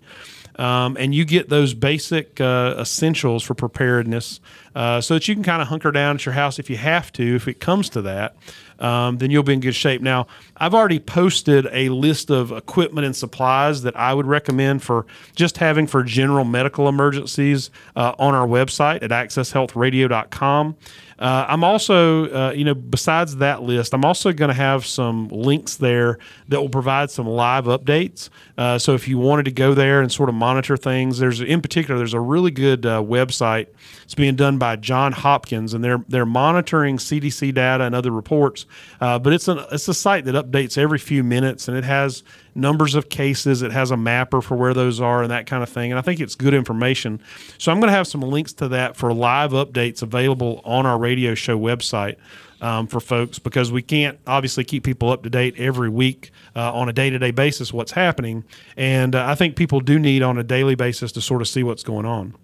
um, 0.56 0.96
and 0.98 1.14
you 1.14 1.24
get 1.24 1.48
those 1.48 1.74
basic 1.74 2.40
uh, 2.40 2.76
essentials 2.78 3.42
for 3.42 3.54
preparedness 3.54 4.40
uh, 4.74 5.00
so 5.00 5.14
that 5.14 5.28
you 5.28 5.34
can 5.34 5.44
kind 5.44 5.62
of 5.62 5.68
hunker 5.68 5.92
down 5.92 6.16
at 6.16 6.26
your 6.26 6.34
house 6.34 6.58
if 6.58 6.68
you 6.70 6.76
have 6.76 7.12
to, 7.12 7.36
if 7.36 7.48
it 7.48 7.60
comes 7.60 7.88
to 7.90 8.02
that 8.02 8.36
um, 8.78 9.18
then 9.18 9.30
you'll 9.30 9.42
be 9.42 9.54
in 9.54 9.60
good 9.60 9.74
shape. 9.74 10.02
Now, 10.02 10.26
I've 10.56 10.74
already 10.74 10.98
posted 10.98 11.66
a 11.72 11.88
list 11.88 12.30
of 12.30 12.52
equipment 12.52 13.06
and 13.06 13.16
supplies 13.16 13.82
that 13.82 13.96
I 13.96 14.14
would 14.14 14.26
recommend 14.26 14.82
for 14.82 15.06
just 15.34 15.58
having 15.58 15.86
for 15.86 16.02
general 16.02 16.44
medical 16.44 16.88
emergencies 16.88 17.70
uh, 17.94 18.14
on 18.18 18.34
our 18.34 18.46
website 18.46 19.02
at 19.02 19.10
accesshealthradio.com. 19.10 20.76
Uh, 21.18 21.46
I'm 21.48 21.64
also, 21.64 22.28
uh, 22.28 22.52
you 22.52 22.64
know, 22.64 22.74
besides 22.74 23.36
that 23.36 23.62
list, 23.62 23.94
I'm 23.94 24.04
also 24.04 24.32
going 24.32 24.48
to 24.48 24.54
have 24.54 24.84
some 24.84 25.28
links 25.28 25.76
there 25.76 26.18
that 26.48 26.60
will 26.60 26.68
provide 26.68 27.10
some 27.10 27.26
live 27.26 27.64
updates. 27.64 28.28
Uh, 28.58 28.78
so 28.78 28.94
if 28.94 29.08
you 29.08 29.18
wanted 29.18 29.44
to 29.46 29.50
go 29.50 29.74
there 29.74 30.02
and 30.02 30.12
sort 30.12 30.28
of 30.28 30.34
monitor 30.34 30.76
things, 30.76 31.18
there's 31.18 31.40
in 31.40 31.62
particular 31.62 31.98
there's 31.98 32.14
a 32.14 32.20
really 32.20 32.50
good 32.50 32.84
uh, 32.84 33.02
website. 33.02 33.68
It's 34.04 34.14
being 34.14 34.36
done 34.36 34.58
by 34.58 34.76
John 34.76 35.12
Hopkins, 35.12 35.74
and 35.74 35.82
they're 35.82 36.04
they're 36.08 36.26
monitoring 36.26 36.98
CDC 36.98 37.54
data 37.54 37.84
and 37.84 37.94
other 37.94 38.10
reports. 38.10 38.66
Uh, 39.00 39.18
but 39.18 39.32
it's 39.32 39.48
a 39.48 39.66
it's 39.72 39.88
a 39.88 39.94
site 39.94 40.26
that 40.26 40.34
updates 40.34 40.76
every 40.76 40.98
few 40.98 41.24
minutes, 41.24 41.68
and 41.68 41.76
it 41.76 41.84
has 41.84 42.22
numbers 42.56 42.94
of 42.94 43.08
cases. 43.08 43.62
It 43.62 43.72
has 43.72 43.90
a 43.90 43.96
mapper 43.96 44.40
for 44.40 44.56
where 44.56 44.74
those 44.74 45.00
are 45.00 45.22
and 45.22 45.30
that 45.30 45.46
kind 45.46 45.62
of 45.62 45.68
thing. 45.68 45.92
And 45.92 45.98
I 45.98 46.02
think 46.02 46.20
it's 46.20 46.34
good 46.34 46.54
information. 46.54 47.20
So 47.58 47.70
I'm 47.70 47.78
going 47.78 47.88
to 47.88 47.96
have 47.96 48.06
some 48.06 48.22
links 48.22 48.52
to 48.54 48.68
that 48.68 48.96
for 48.96 49.12
live 49.12 49.52
updates 49.52 50.02
available 50.02 50.60
on 50.64 50.86
our 50.86 50.98
radio 50.98 51.34
show 51.34 51.58
website. 51.58 52.16
Um, 52.58 52.86
for 52.86 53.00
folks 53.00 53.38
because 53.38 53.70
we 53.70 53.82
can't 53.82 54.18
obviously 54.26 54.64
keep 54.64 54.82
people 54.82 55.10
up 55.10 55.22
to 55.24 55.28
date 55.28 55.56
every 55.58 55.90
week 55.90 56.30
uh, 56.56 56.72
on 56.72 56.88
a 56.88 56.92
day 56.94 57.10
to 57.10 57.18
day 57.18 57.30
basis 57.30 57.70
what's 57.70 57.92
happening. 57.92 58.44
And 58.78 59.14
uh, 59.14 59.26
I 59.26 59.34
think 59.34 59.56
people 59.56 59.80
do 59.80 59.98
need 59.98 60.22
on 60.22 60.38
a 60.38 60.42
daily 60.42 60.74
basis 60.74 61.12
to 61.12 61.20
sort 61.20 61.42
of 61.42 61.48
see 61.48 61.62
what's 61.62 61.82
going 61.82 62.06
on. 62.06 62.34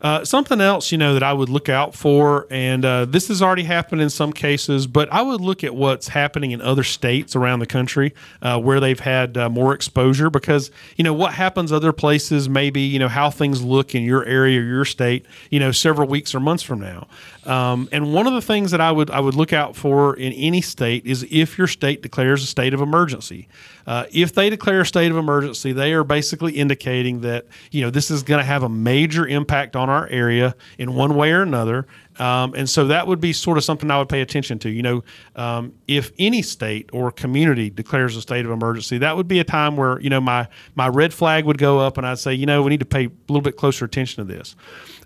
Uh, 0.00 0.24
something 0.24 0.60
else, 0.60 0.92
you 0.92 0.98
know, 0.98 1.14
that 1.14 1.22
I 1.22 1.32
would 1.32 1.48
look 1.48 1.68
out 1.68 1.94
for, 1.94 2.46
and 2.50 2.84
uh, 2.84 3.04
this 3.06 3.28
has 3.28 3.40
already 3.40 3.62
happened 3.62 4.02
in 4.02 4.10
some 4.10 4.32
cases, 4.32 4.86
but 4.86 5.10
I 5.12 5.22
would 5.22 5.40
look 5.40 5.64
at 5.64 5.74
what's 5.74 6.08
happening 6.08 6.50
in 6.50 6.60
other 6.60 6.82
states 6.82 7.34
around 7.34 7.60
the 7.60 7.66
country 7.66 8.12
uh, 8.42 8.60
where 8.60 8.80
they've 8.80 9.00
had 9.00 9.38
uh, 9.38 9.48
more 9.48 9.72
exposure 9.72 10.28
because, 10.28 10.70
you 10.96 11.04
know, 11.04 11.14
what 11.14 11.32
happens 11.34 11.72
other 11.72 11.92
places, 11.92 12.48
maybe, 12.48 12.82
you 12.82 12.98
know, 12.98 13.08
how 13.08 13.30
things 13.30 13.62
look 13.62 13.94
in 13.94 14.02
your 14.02 14.24
area 14.24 14.60
or 14.60 14.64
your 14.64 14.84
state, 14.84 15.24
you 15.50 15.58
know, 15.58 15.72
several 15.72 16.06
weeks 16.08 16.34
or 16.34 16.40
months 16.40 16.62
from 16.62 16.80
now. 16.80 17.08
Um, 17.46 17.88
and 17.92 18.12
one 18.12 18.26
of 18.26 18.32
the 18.32 18.40
things 18.40 18.70
that 18.70 18.80
I 18.80 18.90
would 18.90 19.10
I 19.10 19.20
would 19.20 19.34
look 19.34 19.52
out 19.52 19.76
for 19.76 20.16
in 20.16 20.32
any 20.32 20.60
state 20.60 21.04
is 21.04 21.26
if 21.30 21.58
your 21.58 21.66
state 21.66 22.02
declares 22.02 22.42
a 22.42 22.46
state 22.46 22.74
of 22.74 22.80
emergency. 22.80 23.48
Uh, 23.86 24.06
if 24.12 24.32
they 24.32 24.48
declare 24.48 24.80
a 24.80 24.86
state 24.86 25.10
of 25.10 25.18
emergency, 25.18 25.72
they 25.72 25.92
are 25.92 26.04
basically 26.04 26.52
indicating 26.52 27.20
that 27.20 27.46
you 27.70 27.82
know 27.82 27.90
this 27.90 28.10
is 28.10 28.22
going 28.22 28.38
to 28.38 28.44
have 28.44 28.62
a 28.62 28.68
major 28.68 29.26
impact 29.26 29.76
on 29.76 29.90
our 29.90 30.06
area 30.08 30.54
in 30.78 30.94
one 30.94 31.14
way 31.14 31.32
or 31.32 31.42
another. 31.42 31.86
Um, 32.18 32.54
and 32.54 32.70
so 32.70 32.86
that 32.86 33.06
would 33.06 33.20
be 33.20 33.32
sort 33.32 33.58
of 33.58 33.64
something 33.64 33.90
I 33.90 33.98
would 33.98 34.08
pay 34.08 34.20
attention 34.20 34.58
to. 34.60 34.70
You 34.70 34.82
know, 34.82 35.04
um, 35.34 35.72
if 35.88 36.12
any 36.18 36.42
state 36.42 36.88
or 36.92 37.10
community 37.10 37.70
declares 37.70 38.16
a 38.16 38.22
state 38.22 38.44
of 38.44 38.52
emergency, 38.52 38.98
that 38.98 39.16
would 39.16 39.26
be 39.28 39.40
a 39.40 39.44
time 39.44 39.76
where 39.76 40.00
you 40.00 40.10
know 40.10 40.20
my 40.20 40.48
my 40.74 40.88
red 40.88 41.12
flag 41.12 41.44
would 41.44 41.58
go 41.58 41.78
up, 41.78 41.98
and 41.98 42.06
I'd 42.06 42.18
say, 42.18 42.32
you 42.32 42.46
know, 42.46 42.62
we 42.62 42.70
need 42.70 42.80
to 42.80 42.86
pay 42.86 43.06
a 43.06 43.10
little 43.28 43.42
bit 43.42 43.56
closer 43.56 43.84
attention 43.84 44.26
to 44.26 44.32
this. 44.32 44.56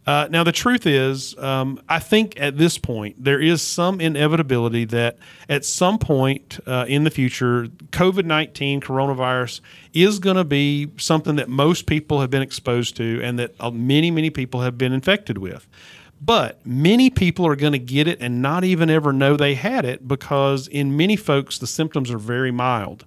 Uh, 0.08 0.26
now, 0.30 0.42
the 0.42 0.52
truth 0.52 0.86
is, 0.86 1.36
um, 1.36 1.78
I 1.86 1.98
think 1.98 2.40
at 2.40 2.56
this 2.56 2.78
point, 2.78 3.22
there 3.22 3.38
is 3.38 3.60
some 3.60 4.00
inevitability 4.00 4.86
that 4.86 5.18
at 5.50 5.66
some 5.66 5.98
point 5.98 6.58
uh, 6.66 6.86
in 6.88 7.04
the 7.04 7.10
future, 7.10 7.66
COVID 7.90 8.24
19, 8.24 8.80
coronavirus, 8.80 9.60
is 9.92 10.18
going 10.18 10.36
to 10.36 10.44
be 10.44 10.90
something 10.96 11.36
that 11.36 11.50
most 11.50 11.84
people 11.84 12.22
have 12.22 12.30
been 12.30 12.40
exposed 12.40 12.96
to 12.96 13.20
and 13.22 13.38
that 13.38 13.54
uh, 13.60 13.70
many, 13.70 14.10
many 14.10 14.30
people 14.30 14.62
have 14.62 14.78
been 14.78 14.94
infected 14.94 15.36
with. 15.36 15.68
But 16.22 16.64
many 16.64 17.10
people 17.10 17.46
are 17.46 17.54
going 17.54 17.74
to 17.74 17.78
get 17.78 18.08
it 18.08 18.16
and 18.18 18.40
not 18.40 18.64
even 18.64 18.88
ever 18.88 19.12
know 19.12 19.36
they 19.36 19.56
had 19.56 19.84
it 19.84 20.08
because 20.08 20.68
in 20.68 20.96
many 20.96 21.16
folks, 21.16 21.58
the 21.58 21.66
symptoms 21.66 22.10
are 22.10 22.18
very 22.18 22.50
mild. 22.50 23.04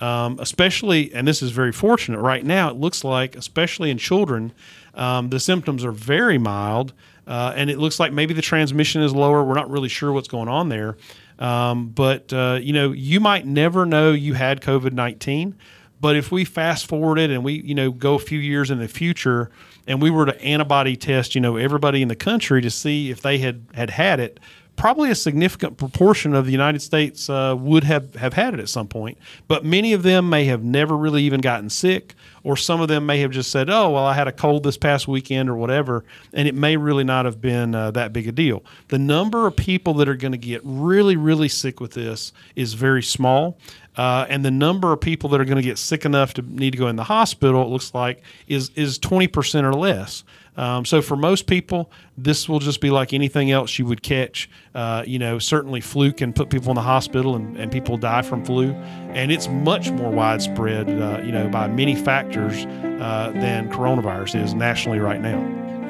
Um, 0.00 0.38
especially, 0.40 1.12
and 1.14 1.26
this 1.26 1.42
is 1.42 1.50
very 1.50 1.72
fortunate 1.72 2.20
right 2.20 2.44
now, 2.44 2.68
it 2.68 2.76
looks 2.76 3.04
like, 3.04 3.36
especially 3.36 3.90
in 3.90 3.98
children, 3.98 4.52
um, 4.94 5.30
the 5.30 5.40
symptoms 5.40 5.84
are 5.84 5.92
very 5.92 6.38
mild. 6.38 6.92
Uh, 7.26 7.52
and 7.56 7.70
it 7.70 7.78
looks 7.78 7.98
like 7.98 8.12
maybe 8.12 8.34
the 8.34 8.42
transmission 8.42 9.02
is 9.02 9.14
lower. 9.14 9.42
We're 9.42 9.54
not 9.54 9.70
really 9.70 9.88
sure 9.88 10.12
what's 10.12 10.28
going 10.28 10.48
on 10.48 10.68
there. 10.68 10.96
Um, 11.38 11.88
but, 11.88 12.32
uh, 12.32 12.58
you 12.60 12.72
know, 12.72 12.92
you 12.92 13.18
might 13.18 13.46
never 13.46 13.86
know 13.86 14.12
you 14.12 14.34
had 14.34 14.60
COVID 14.60 14.92
19. 14.92 15.56
But 16.00 16.16
if 16.16 16.30
we 16.30 16.44
fast 16.44 16.86
forward 16.86 17.18
it 17.18 17.30
and 17.30 17.42
we, 17.42 17.54
you 17.62 17.74
know, 17.74 17.90
go 17.90 18.14
a 18.14 18.18
few 18.18 18.38
years 18.38 18.70
in 18.70 18.78
the 18.78 18.88
future 18.88 19.50
and 19.86 20.02
we 20.02 20.10
were 20.10 20.26
to 20.26 20.38
antibody 20.42 20.96
test, 20.96 21.34
you 21.34 21.40
know, 21.40 21.56
everybody 21.56 22.02
in 22.02 22.08
the 22.08 22.16
country 22.16 22.60
to 22.60 22.70
see 22.70 23.10
if 23.10 23.22
they 23.22 23.38
had 23.38 23.64
had, 23.72 23.90
had 23.90 24.20
it, 24.20 24.38
probably 24.76 25.10
a 25.10 25.14
significant 25.14 25.76
proportion 25.76 26.34
of 26.34 26.46
the 26.46 26.52
United 26.52 26.82
States 26.82 27.30
uh, 27.30 27.56
would 27.58 27.84
have, 27.84 28.14
have 28.14 28.32
had 28.32 28.54
it 28.54 28.60
at 28.60 28.68
some 28.68 28.88
point, 28.88 29.18
but 29.48 29.64
many 29.64 29.92
of 29.92 30.02
them 30.02 30.28
may 30.28 30.44
have 30.44 30.62
never 30.62 30.96
really 30.96 31.22
even 31.22 31.40
gotten 31.40 31.70
sick, 31.70 32.14
or 32.42 32.56
some 32.56 32.80
of 32.80 32.88
them 32.88 33.06
may 33.06 33.20
have 33.20 33.30
just 33.30 33.50
said, 33.50 33.70
Oh, 33.70 33.90
well, 33.90 34.04
I 34.04 34.14
had 34.14 34.28
a 34.28 34.32
cold 34.32 34.64
this 34.64 34.76
past 34.76 35.08
weekend 35.08 35.48
or 35.48 35.56
whatever, 35.56 36.04
and 36.32 36.46
it 36.46 36.54
may 36.54 36.76
really 36.76 37.04
not 37.04 37.24
have 37.24 37.40
been 37.40 37.74
uh, 37.74 37.90
that 37.92 38.12
big 38.12 38.28
a 38.28 38.32
deal. 38.32 38.64
The 38.88 38.98
number 38.98 39.46
of 39.46 39.56
people 39.56 39.94
that 39.94 40.08
are 40.08 40.16
going 40.16 40.32
to 40.32 40.38
get 40.38 40.60
really, 40.64 41.16
really 41.16 41.48
sick 41.48 41.80
with 41.80 41.92
this 41.92 42.32
is 42.56 42.74
very 42.74 43.02
small. 43.02 43.58
Uh, 43.96 44.26
and 44.28 44.44
the 44.44 44.50
number 44.50 44.92
of 44.92 45.00
people 45.00 45.30
that 45.30 45.40
are 45.40 45.44
going 45.44 45.56
to 45.56 45.62
get 45.62 45.78
sick 45.78 46.04
enough 46.04 46.34
to 46.34 46.42
need 46.42 46.72
to 46.72 46.78
go 46.78 46.88
in 46.88 46.96
the 46.96 47.04
hospital, 47.04 47.62
it 47.62 47.68
looks 47.68 47.94
like, 47.94 48.22
is 48.48 48.70
is 48.74 48.98
twenty 48.98 49.28
percent 49.28 49.64
or 49.64 49.72
less. 49.72 50.24
Um, 50.56 50.84
so 50.84 51.02
for 51.02 51.16
most 51.16 51.46
people, 51.46 51.90
this 52.16 52.48
will 52.48 52.60
just 52.60 52.80
be 52.80 52.90
like 52.90 53.12
anything 53.12 53.50
else 53.50 53.78
you 53.78 53.86
would 53.86 54.02
catch. 54.02 54.48
Uh, 54.74 55.02
you 55.06 55.18
know, 55.18 55.38
certainly 55.38 55.80
flu 55.80 56.12
can 56.12 56.32
put 56.32 56.50
people 56.50 56.70
in 56.70 56.76
the 56.76 56.82
hospital 56.82 57.34
and, 57.36 57.56
and 57.56 57.72
people 57.72 57.96
die 57.96 58.22
from 58.22 58.44
flu, 58.44 58.72
and 58.72 59.32
it's 59.32 59.48
much 59.48 59.90
more 59.90 60.10
widespread. 60.10 60.88
Uh, 60.88 61.20
you 61.24 61.32
know, 61.32 61.48
by 61.48 61.66
many 61.66 61.96
factors 61.96 62.66
uh, 62.66 63.32
than 63.34 63.70
coronavirus 63.70 64.42
is 64.42 64.54
nationally 64.54 64.98
right 64.98 65.20
now. 65.20 65.38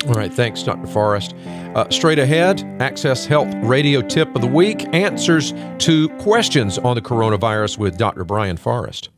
All 0.06 0.12
right, 0.12 0.32
thanks, 0.32 0.62
Dr. 0.62 0.86
Forrest. 0.86 1.34
Uh, 1.46 1.88
straight 1.88 2.18
ahead, 2.18 2.62
Access 2.80 3.24
Health 3.24 3.52
Radio 3.62 4.02
Tip 4.02 4.34
of 4.34 4.42
the 4.42 4.46
Week 4.46 4.86
answers 4.94 5.54
to 5.78 6.10
questions 6.18 6.76
on 6.78 6.94
the 6.94 7.00
coronavirus 7.00 7.78
with 7.78 7.96
Dr. 7.96 8.24
Brian 8.24 8.58
Forrest. 8.58 9.08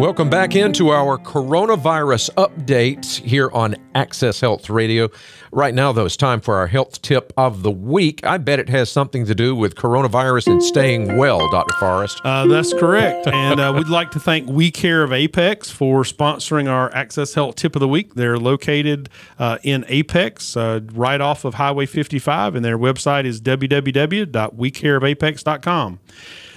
Welcome 0.00 0.30
back 0.30 0.56
into 0.56 0.88
our 0.88 1.18
coronavirus 1.18 2.30
update 2.36 3.20
here 3.20 3.50
on 3.50 3.76
Access 3.94 4.40
Health 4.40 4.70
Radio. 4.70 5.10
Right 5.52 5.74
now, 5.74 5.92
though, 5.92 6.06
it's 6.06 6.16
time 6.16 6.40
for 6.40 6.56
our 6.56 6.68
health 6.68 7.02
tip 7.02 7.34
of 7.36 7.62
the 7.62 7.70
week. 7.70 8.24
I 8.24 8.38
bet 8.38 8.58
it 8.58 8.70
has 8.70 8.90
something 8.90 9.26
to 9.26 9.34
do 9.34 9.54
with 9.54 9.74
coronavirus 9.74 10.52
and 10.52 10.62
staying 10.62 11.18
well, 11.18 11.50
Dr. 11.50 11.74
Forrest. 11.74 12.18
Uh, 12.24 12.46
that's 12.46 12.72
correct. 12.72 13.26
And 13.26 13.60
uh, 13.60 13.74
we'd 13.76 13.88
like 13.88 14.10
to 14.12 14.20
thank 14.20 14.48
We 14.48 14.70
Care 14.70 15.02
of 15.02 15.12
Apex 15.12 15.70
for 15.70 16.02
sponsoring 16.02 16.66
our 16.66 16.90
Access 16.94 17.34
Health 17.34 17.56
tip 17.56 17.76
of 17.76 17.80
the 17.80 17.88
week. 17.88 18.14
They're 18.14 18.38
located 18.38 19.10
uh, 19.38 19.58
in 19.62 19.84
Apex, 19.86 20.56
uh, 20.56 20.80
right 20.94 21.20
off 21.20 21.44
of 21.44 21.52
Highway 21.52 21.84
55, 21.84 22.54
and 22.54 22.64
their 22.64 22.78
website 22.78 23.26
is 23.26 23.42
www.wecareofapex.com. 23.42 26.00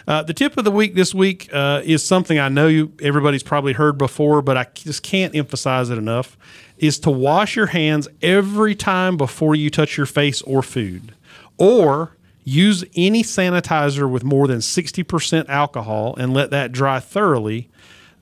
Uh, 0.08 0.24
the 0.24 0.34
tip 0.34 0.58
of 0.58 0.64
the 0.64 0.72
week 0.72 0.96
this 0.96 1.14
week 1.14 1.50
uh, 1.54 1.82
is 1.84 2.06
something 2.06 2.40
I 2.40 2.50
know 2.50 2.68
you 2.68 2.92
everybody's 3.02 3.44
probably 3.44 3.74
heard 3.74 3.98
before, 3.98 4.42
but 4.42 4.58
I 4.58 4.68
just 4.74 5.04
can't 5.04 5.36
emphasize 5.36 5.90
it 5.90 5.98
enough. 5.98 6.38
Is 6.78 7.00
to 7.00 7.12
wash 7.12 7.56
your 7.56 7.68
hands 7.68 8.08
every 8.22 8.76
time 8.76 9.16
before 9.16 9.56
you 9.56 9.70
touch 9.70 9.96
your 9.96 10.06
face 10.06 10.42
or 10.42 10.62
food, 10.62 11.14
or 11.58 12.18
use 12.44 12.84
any 12.96 13.24
sanitizer 13.24 14.10
with 14.10 14.24
more 14.24 14.48
than 14.48 14.60
60% 14.60 15.48
alcohol 15.48 16.16
and 16.18 16.34
let 16.34 16.52
that 16.52 16.72
dry 16.72 17.00
thoroughly 17.00 17.70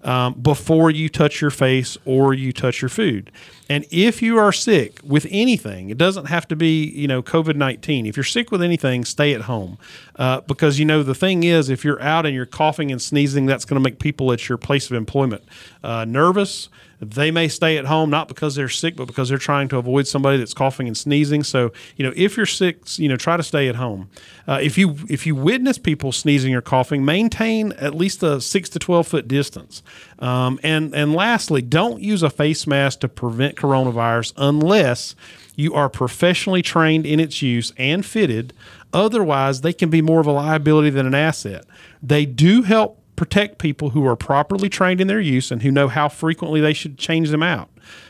um, 0.04 0.34
before 0.36 0.92
you 0.92 1.10
touch 1.10 1.42
your 1.42 1.50
face 1.50 1.98
or 2.06 2.34
you 2.34 2.54
touch 2.54 2.82
your 2.82 2.90
food. 2.90 3.32
And 3.72 3.86
if 3.90 4.22
you 4.22 4.38
are 4.38 4.52
sick 4.52 5.00
with 5.02 5.26
anything, 5.30 5.90
it 5.90 5.98
doesn't 5.98 6.26
have 6.26 6.46
to 6.50 6.58
be, 6.58 6.90
you 6.90 7.08
know, 7.08 7.24
COVID 7.24 7.56
19. 7.56 8.06
If 8.06 8.18
you're 8.18 8.26
sick 8.26 8.52
with 8.52 8.62
anything, 8.62 9.06
stay 9.06 9.34
at 9.34 9.44
home. 9.44 9.78
Uh, 10.18 10.42
because, 10.42 10.78
you 10.78 10.84
know, 10.84 11.04
the 11.04 11.16
thing 11.16 11.44
is, 11.44 11.70
if 11.70 11.86
you're 11.86 12.02
out 12.02 12.26
and 12.26 12.36
you're 12.36 12.46
coughing 12.46 12.92
and 12.92 13.02
sneezing, 13.02 13.46
that's 13.46 13.64
going 13.64 13.82
to 13.82 13.90
make 13.90 13.98
people 13.98 14.34
at 14.34 14.50
your 14.50 14.58
place 14.58 14.88
of 14.88 14.98
employment 14.98 15.44
uh, 15.86 16.04
nervous. 16.04 16.68
They 17.02 17.32
may 17.32 17.48
stay 17.48 17.78
at 17.78 17.86
home 17.86 18.12
not 18.12 18.28
because 18.28 18.54
they're 18.54 18.70
sick, 18.70 18.96
but 18.96 19.06
because 19.06 19.28
they're 19.30 19.40
trying 19.40 19.68
to 19.70 19.78
avoid 19.78 20.06
somebody 20.06 20.38
that's 20.38 20.54
coughing 20.54 20.86
and 20.86 20.96
sneezing. 20.96 21.44
So, 21.44 21.74
you 21.96 22.06
know, 22.06 22.14
if 22.16 22.38
you're 22.38 22.46
sick, 22.46 23.00
you 23.00 23.10
know, 23.10 23.18
try 23.18 23.38
to 23.38 23.44
stay 23.44 23.68
at 23.68 23.76
home. 23.76 24.12
Uh, 24.48 24.60
if 24.62 24.78
you 24.78 24.96
if 25.10 25.26
you 25.26 25.34
witness 25.34 25.80
people 25.80 26.12
sneezing 26.12 26.54
or 26.54 26.62
coughing, 26.62 27.04
maintain 27.04 27.72
at 27.74 27.96
least 27.96 28.22
a 28.22 28.40
six 28.40 28.70
to 28.70 28.80
twelve 28.80 29.08
foot 29.08 29.28
distance. 29.28 29.82
Um, 30.20 30.60
and 30.62 30.94
and 30.94 31.16
lastly, 31.16 31.64
don't 31.64 32.02
use 32.02 32.22
a 32.22 32.30
face 32.30 32.68
mask 32.68 33.00
to 33.00 33.08
prevent 33.08 33.58
coronavirus 33.62 34.34
unless 34.38 35.16
you 35.56 35.74
are 35.74 35.90
professionally 35.90 36.62
trained 36.62 37.06
in 37.06 37.20
its 37.20 37.42
use 37.42 37.74
and 37.78 38.06
fitted. 38.06 38.54
Otherwise, 38.94 39.62
they 39.62 39.74
can 39.74 39.90
be 39.90 40.02
more 40.02 40.20
of 40.20 40.28
a 40.28 40.32
liability 40.32 40.90
than 40.90 41.06
an 41.06 41.16
asset. 41.16 41.66
They 42.02 42.26
do 42.26 42.64
help 42.64 42.98
protect 43.16 43.60
people 43.60 43.92
who 43.92 44.06
are 44.08 44.16
properly 44.16 44.68
trained 44.68 45.00
in 45.00 45.08
their 45.08 45.20
use 45.20 45.52
and 45.52 45.62
who 45.62 45.72
know 45.72 45.88
how 45.88 46.10
frequently 46.10 46.60
they 46.60 46.74
should 46.74 46.98
change 46.98 47.30
them 47.30 47.44
out 47.44 47.70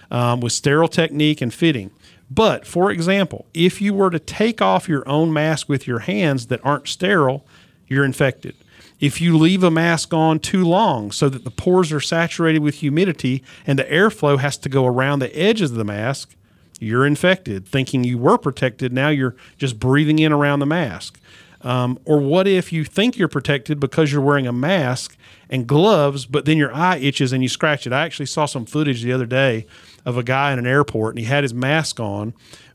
um, 0.10 0.39
with 0.39 0.53
sterile 0.53 0.88
technique 0.88 1.41
and 1.41 1.53
fitting. 1.53 1.91
But 2.29 2.65
for 2.65 2.89
example, 2.91 3.46
if 3.53 3.81
you 3.81 3.93
were 3.93 4.10
to 4.10 4.20
take 4.20 4.62
off 4.62 4.88
your 4.88 5.08
own 5.08 5.34
mask 5.34 5.67
with 5.67 5.86
your 5.86 6.00
hands 6.00 6.48
that 6.48 6.63
aren't 6.63 6.88
sterile, 6.88 7.46
you're 7.88 8.05
infected. 8.05 8.55
If 9.01 9.20
you 9.20 9.36
leave 9.36 9.63
a 9.63 9.72
mask 9.72 10.13
on 10.13 10.39
too 10.39 10.63
long 10.63 11.12
so 11.12 11.27
that 11.27 11.43
the 11.43 11.51
pores 11.51 11.91
are 11.91 12.00
saturated 12.00 12.60
with 12.60 12.75
humidity 12.75 13.43
and 13.65 13.77
the 13.77 13.84
airflow 13.86 14.39
has 14.39 14.58
to 14.60 14.70
go 14.70 14.86
around 14.86 15.20
the 15.20 15.38
edges 15.38 15.72
of 15.72 15.77
the 15.77 15.84
mask, 15.84 16.36
you're 16.79 17.05
infected. 17.05 17.67
Thinking 17.67 18.03
you 18.03 18.20
were 18.20 18.38
protected, 18.38 18.93
now 18.93 19.10
you're 19.10 19.36
just 19.58 19.79
breathing 19.79 20.20
in 20.20 20.31
around 20.31 20.60
the 20.60 20.67
mask. 20.67 21.20
Um, 21.62 22.00
or 22.05 22.20
what 22.20 22.48
if 22.48 22.72
you 22.72 22.86
think 22.86 23.17
you're 23.17 23.27
protected 23.27 23.79
because 23.79 24.12
you're 24.12 24.22
wearing 24.22 24.48
a 24.48 24.53
mask 24.53 25.17
and 25.50 25.67
gloves, 25.67 26.25
but 26.25 26.46
then 26.46 26.58
your 26.58 26.74
eye 26.74 26.98
itches 26.98 27.34
and 27.34 27.41
you 27.41 27.50
scratch 27.50 27.86
it? 27.88 27.93
I 27.93 28.03
actually 28.03 28.27
saw 28.27 28.46
some 28.46 28.65
footage 28.65 29.01
the 29.01 29.13
other 29.13 29.25
day 29.25 29.65
of 30.05 30.17
a 30.17 30.24
guy 30.24 30.53
in 30.53 30.60
an 30.60 30.67
airport 30.67 31.15
and 31.15 31.20
he 31.20 31.25
had 31.25 31.43
his 31.43 31.53
mask 31.53 32.00
on, 32.00 32.34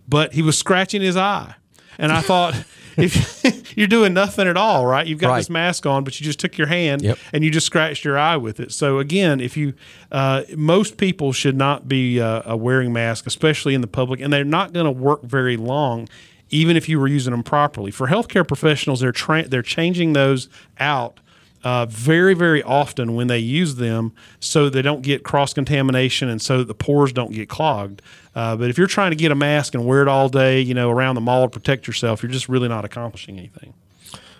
but 0.08 0.34
he 0.34 0.42
was 0.42 0.58
scratching 0.58 1.02
his 1.02 1.16
eye. 1.16 1.54
And 1.98 2.12
I 2.12 2.20
thought, 2.20 2.64
if 2.96 3.72
you're 3.76 3.86
doing 3.86 4.14
nothing 4.14 4.48
at 4.48 4.56
all, 4.56 4.86
right? 4.86 5.06
You've 5.06 5.18
got 5.18 5.30
right. 5.30 5.38
this 5.38 5.50
mask 5.50 5.86
on, 5.86 6.04
but 6.04 6.18
you 6.20 6.24
just 6.24 6.38
took 6.38 6.56
your 6.58 6.66
hand 6.66 7.02
yep. 7.02 7.18
and 7.32 7.44
you 7.44 7.50
just 7.50 7.66
scratched 7.66 8.04
your 8.04 8.18
eye 8.18 8.36
with 8.36 8.60
it. 8.60 8.72
So 8.72 8.98
again, 8.98 9.40
if 9.40 9.56
you, 9.56 9.74
uh, 10.12 10.42
most 10.56 10.96
people 10.96 11.32
should 11.32 11.56
not 11.56 11.88
be 11.88 12.20
uh, 12.20 12.56
wearing 12.56 12.92
masks, 12.92 13.26
especially 13.26 13.74
in 13.74 13.80
the 13.80 13.86
public, 13.86 14.20
and 14.20 14.32
they're 14.32 14.44
not 14.44 14.72
going 14.72 14.86
to 14.86 14.92
work 14.92 15.22
very 15.22 15.56
long 15.56 16.08
even 16.48 16.76
if 16.76 16.88
you 16.88 17.00
were 17.00 17.08
using 17.08 17.32
them 17.32 17.42
properly. 17.42 17.90
For 17.90 18.06
healthcare 18.06 18.46
professionals, 18.46 19.00
they're 19.00 19.10
tra- 19.10 19.48
they're 19.48 19.62
changing 19.62 20.12
those 20.12 20.48
out 20.78 21.18
uh, 21.66 21.84
very 21.86 22.32
very 22.32 22.62
often 22.62 23.16
when 23.16 23.26
they 23.26 23.40
use 23.40 23.74
them, 23.74 24.12
so 24.38 24.70
they 24.70 24.82
don't 24.82 25.02
get 25.02 25.24
cross 25.24 25.52
contamination 25.52 26.28
and 26.28 26.40
so 26.40 26.62
the 26.62 26.74
pores 26.74 27.12
don't 27.12 27.32
get 27.32 27.48
clogged. 27.48 28.02
Uh, 28.36 28.54
but 28.54 28.70
if 28.70 28.78
you're 28.78 28.86
trying 28.86 29.10
to 29.10 29.16
get 29.16 29.32
a 29.32 29.34
mask 29.34 29.74
and 29.74 29.84
wear 29.84 30.00
it 30.00 30.06
all 30.06 30.28
day, 30.28 30.60
you 30.60 30.74
know, 30.74 30.90
around 30.90 31.16
the 31.16 31.20
mall 31.20 31.42
to 31.42 31.50
protect 31.50 31.88
yourself, 31.88 32.22
you're 32.22 32.30
just 32.30 32.48
really 32.48 32.68
not 32.68 32.84
accomplishing 32.84 33.36
anything. 33.36 33.74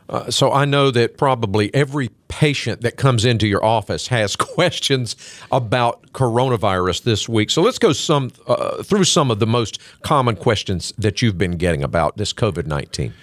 Uh, 0.08 0.30
so 0.30 0.52
I 0.52 0.66
know 0.66 0.92
that 0.92 1.18
probably 1.18 1.74
every 1.74 2.10
patient 2.28 2.82
that 2.82 2.96
comes 2.96 3.24
into 3.24 3.48
your 3.48 3.64
office 3.64 4.06
has 4.06 4.36
questions 4.54 5.16
about 5.50 6.12
coronavirus 6.12 7.02
this 7.02 7.28
week. 7.28 7.50
So 7.50 7.60
let's 7.60 7.80
go 7.80 7.92
some 7.92 8.30
uh, 8.46 8.84
through 8.84 9.02
some 9.02 9.32
of 9.32 9.40
the 9.40 9.48
most 9.48 9.80
common 10.02 10.36
questions 10.36 10.92
that 10.96 11.22
you've 11.22 11.38
been 11.38 11.56
getting 11.56 11.82
about 11.82 12.18
this 12.18 12.32
COVID 12.32 12.66
nineteen. 12.66 13.14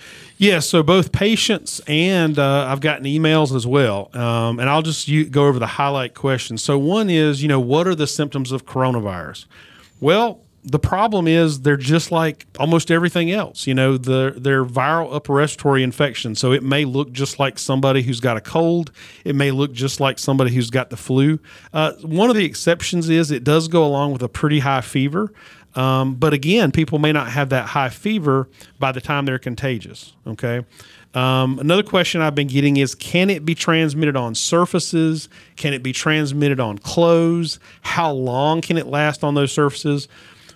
Yes, 0.44 0.52
yeah, 0.52 0.60
so 0.60 0.84
both 0.84 1.14
patients 1.14 1.80
and 1.88 2.38
uh, 2.38 2.66
I've 2.68 2.82
gotten 2.82 3.06
emails 3.06 3.56
as 3.56 3.66
well, 3.66 4.10
um, 4.14 4.60
and 4.60 4.70
I'll 4.70 4.82
just 4.82 5.08
u- 5.08 5.24
go 5.24 5.48
over 5.48 5.58
the 5.58 5.68
highlight 5.68 6.16
questions. 6.16 6.62
So 6.62 6.78
one 6.78 7.10
is, 7.10 7.42
you 7.42 7.48
know, 7.48 7.62
what 7.62 7.88
are 7.88 7.96
the 7.96 8.08
symptoms 8.08 8.52
of 8.52 8.66
coronavirus? 8.66 9.46
Well, 10.02 10.42
the 10.66 10.80
problem 10.80 11.30
is 11.30 11.62
they're 11.62 11.78
just 11.78 12.12
like 12.12 12.46
almost 12.60 12.92
everything 12.92 13.32
else. 13.32 13.68
You 13.68 13.74
know, 13.74 13.96
the, 13.96 14.34
they're 14.36 14.66
viral 14.66 15.16
upper 15.16 15.34
respiratory 15.34 15.82
infections. 15.82 16.40
So 16.40 16.52
it 16.52 16.62
may 16.62 16.84
look 16.84 17.14
just 17.14 17.40
like 17.40 17.58
somebody 17.58 18.02
who's 18.02 18.20
got 18.20 18.36
a 18.36 18.42
cold. 18.42 18.92
It 19.24 19.38
may 19.38 19.52
look 19.52 19.72
just 19.72 20.02
like 20.02 20.20
somebody 20.20 20.52
who's 20.54 20.70
got 20.70 20.90
the 20.90 20.98
flu. 20.98 21.40
Uh, 21.72 21.94
one 22.02 22.30
of 22.30 22.36
the 22.36 22.44
exceptions 22.44 23.08
is 23.08 23.32
it 23.32 23.46
does 23.46 23.70
go 23.70 23.86
along 23.86 24.12
with 24.12 24.24
a 24.24 24.30
pretty 24.30 24.60
high 24.60 24.82
fever. 24.82 25.32
Um, 25.76 26.16
but 26.16 26.34
again, 26.34 26.72
people 26.72 27.00
may 27.00 27.12
not 27.12 27.30
have 27.30 27.50
that 27.50 27.68
high 27.68 27.90
fever 27.90 28.48
by 28.80 28.92
the 28.92 29.02
time 29.02 29.26
they're 29.26 29.40
contagious. 29.40 30.14
Okay. 30.28 30.64
Um, 31.14 31.60
another 31.60 31.84
question 31.84 32.22
I've 32.22 32.36
been 32.36 32.48
getting 32.48 32.78
is 32.78 32.96
can 32.96 33.30
it 33.30 33.46
be 33.46 33.54
transmitted 33.54 34.16
on 34.16 34.36
surfaces? 34.36 35.30
Can 35.56 35.74
it 35.74 35.84
be 35.84 35.94
transmitted 35.94 36.60
on 36.60 36.80
clothes? 36.80 37.60
How 37.82 38.12
long 38.12 38.62
can 38.62 38.78
it 38.78 38.88
last 38.88 39.24
on 39.24 39.36
those 39.36 39.52
surfaces? 39.52 40.08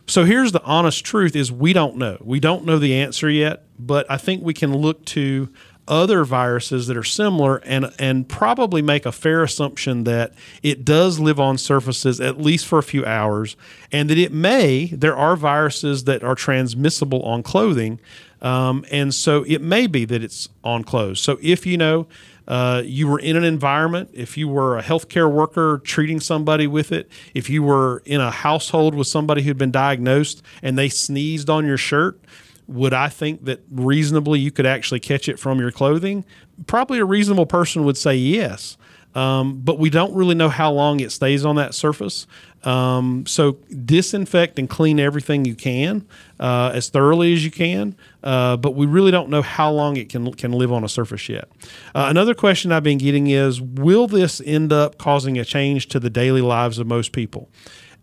So 0.07 0.23
here's 0.23 0.53
the 0.53 0.63
honest 0.63 1.03
truth 1.05 1.35
is 1.35 1.51
we 1.51 1.73
don't 1.73 1.97
know. 1.97 2.17
We 2.21 2.39
don't 2.39 2.65
know 2.65 2.79
the 2.79 2.95
answer 2.95 3.29
yet, 3.29 3.63
but 3.77 4.09
I 4.09 4.17
think 4.17 4.41
we 4.41 4.53
can 4.53 4.75
look 4.75 5.03
to 5.05 5.49
other 5.87 6.23
viruses 6.23 6.87
that 6.87 6.97
are 6.97 7.03
similar 7.03 7.57
and 7.57 7.93
and 7.97 8.27
probably 8.27 8.81
make 8.81 9.05
a 9.05 9.11
fair 9.11 9.43
assumption 9.43 10.03
that 10.03 10.33
it 10.61 10.83
does 10.83 11.19
live 11.19 11.39
on 11.39 11.57
surfaces 11.57 12.19
at 12.19 12.39
least 12.39 12.65
for 12.65 12.79
a 12.79 12.83
few 12.83 13.05
hours 13.05 13.55
and 13.91 14.09
that 14.09 14.17
it 14.17 14.31
may 14.31 14.87
there 14.87 15.15
are 15.15 15.35
viruses 15.35 16.03
that 16.03 16.23
are 16.23 16.35
transmissible 16.35 17.21
on 17.23 17.41
clothing 17.41 17.99
um, 18.41 18.85
and 18.91 19.13
so 19.13 19.43
it 19.47 19.61
may 19.61 19.87
be 19.87 20.05
that 20.05 20.23
it's 20.23 20.49
on 20.63 20.83
clothes. 20.83 21.19
So 21.19 21.37
if 21.41 21.65
you 21.65 21.77
know 21.77 22.07
uh, 22.47 22.81
you 22.85 23.07
were 23.07 23.19
in 23.19 23.35
an 23.35 23.43
environment, 23.43 24.09
if 24.13 24.37
you 24.37 24.47
were 24.47 24.77
a 24.77 24.83
healthcare 24.83 25.31
worker 25.31 25.81
treating 25.83 26.19
somebody 26.19 26.67
with 26.67 26.91
it, 26.91 27.09
if 27.33 27.49
you 27.49 27.63
were 27.63 28.01
in 28.05 28.21
a 28.21 28.31
household 28.31 28.95
with 28.95 29.07
somebody 29.07 29.41
who'd 29.41 29.57
been 29.57 29.71
diagnosed 29.71 30.41
and 30.61 30.77
they 30.77 30.89
sneezed 30.89 31.49
on 31.49 31.65
your 31.65 31.77
shirt, 31.77 32.19
would 32.67 32.93
I 32.93 33.09
think 33.09 33.45
that 33.45 33.63
reasonably 33.71 34.39
you 34.39 34.51
could 34.51 34.65
actually 34.65 34.99
catch 34.99 35.29
it 35.29 35.39
from 35.39 35.59
your 35.59 35.71
clothing? 35.71 36.25
Probably 36.65 36.99
a 36.99 37.05
reasonable 37.05 37.45
person 37.45 37.85
would 37.85 37.97
say 37.97 38.15
yes. 38.15 38.77
Um, 39.15 39.61
but 39.61 39.79
we 39.79 39.89
don't 39.89 40.13
really 40.13 40.35
know 40.35 40.49
how 40.49 40.71
long 40.71 40.99
it 40.99 41.11
stays 41.11 41.43
on 41.43 41.55
that 41.55 41.73
surface. 41.73 42.27
Um, 42.63 43.25
so 43.25 43.53
disinfect 43.85 44.59
and 44.59 44.69
clean 44.69 44.99
everything 44.99 45.45
you 45.45 45.55
can 45.55 46.05
uh, 46.39 46.71
as 46.73 46.89
thoroughly 46.89 47.33
as 47.33 47.43
you 47.43 47.49
can. 47.49 47.95
Uh, 48.23 48.57
but 48.57 48.75
we 48.75 48.85
really 48.85 49.09
don't 49.09 49.29
know 49.29 49.41
how 49.41 49.71
long 49.71 49.97
it 49.97 50.09
can 50.09 50.31
can 50.33 50.51
live 50.51 50.71
on 50.71 50.83
a 50.83 50.89
surface 50.89 51.29
yet. 51.29 51.49
Uh, 51.95 52.07
another 52.09 52.35
question 52.35 52.71
I've 52.71 52.83
been 52.83 52.97
getting 52.97 53.27
is: 53.27 53.59
Will 53.61 54.07
this 54.07 54.41
end 54.45 54.71
up 54.71 54.97
causing 54.97 55.39
a 55.39 55.45
change 55.45 55.87
to 55.87 55.99
the 55.99 56.09
daily 56.09 56.41
lives 56.41 56.77
of 56.77 56.85
most 56.85 57.11
people? 57.11 57.49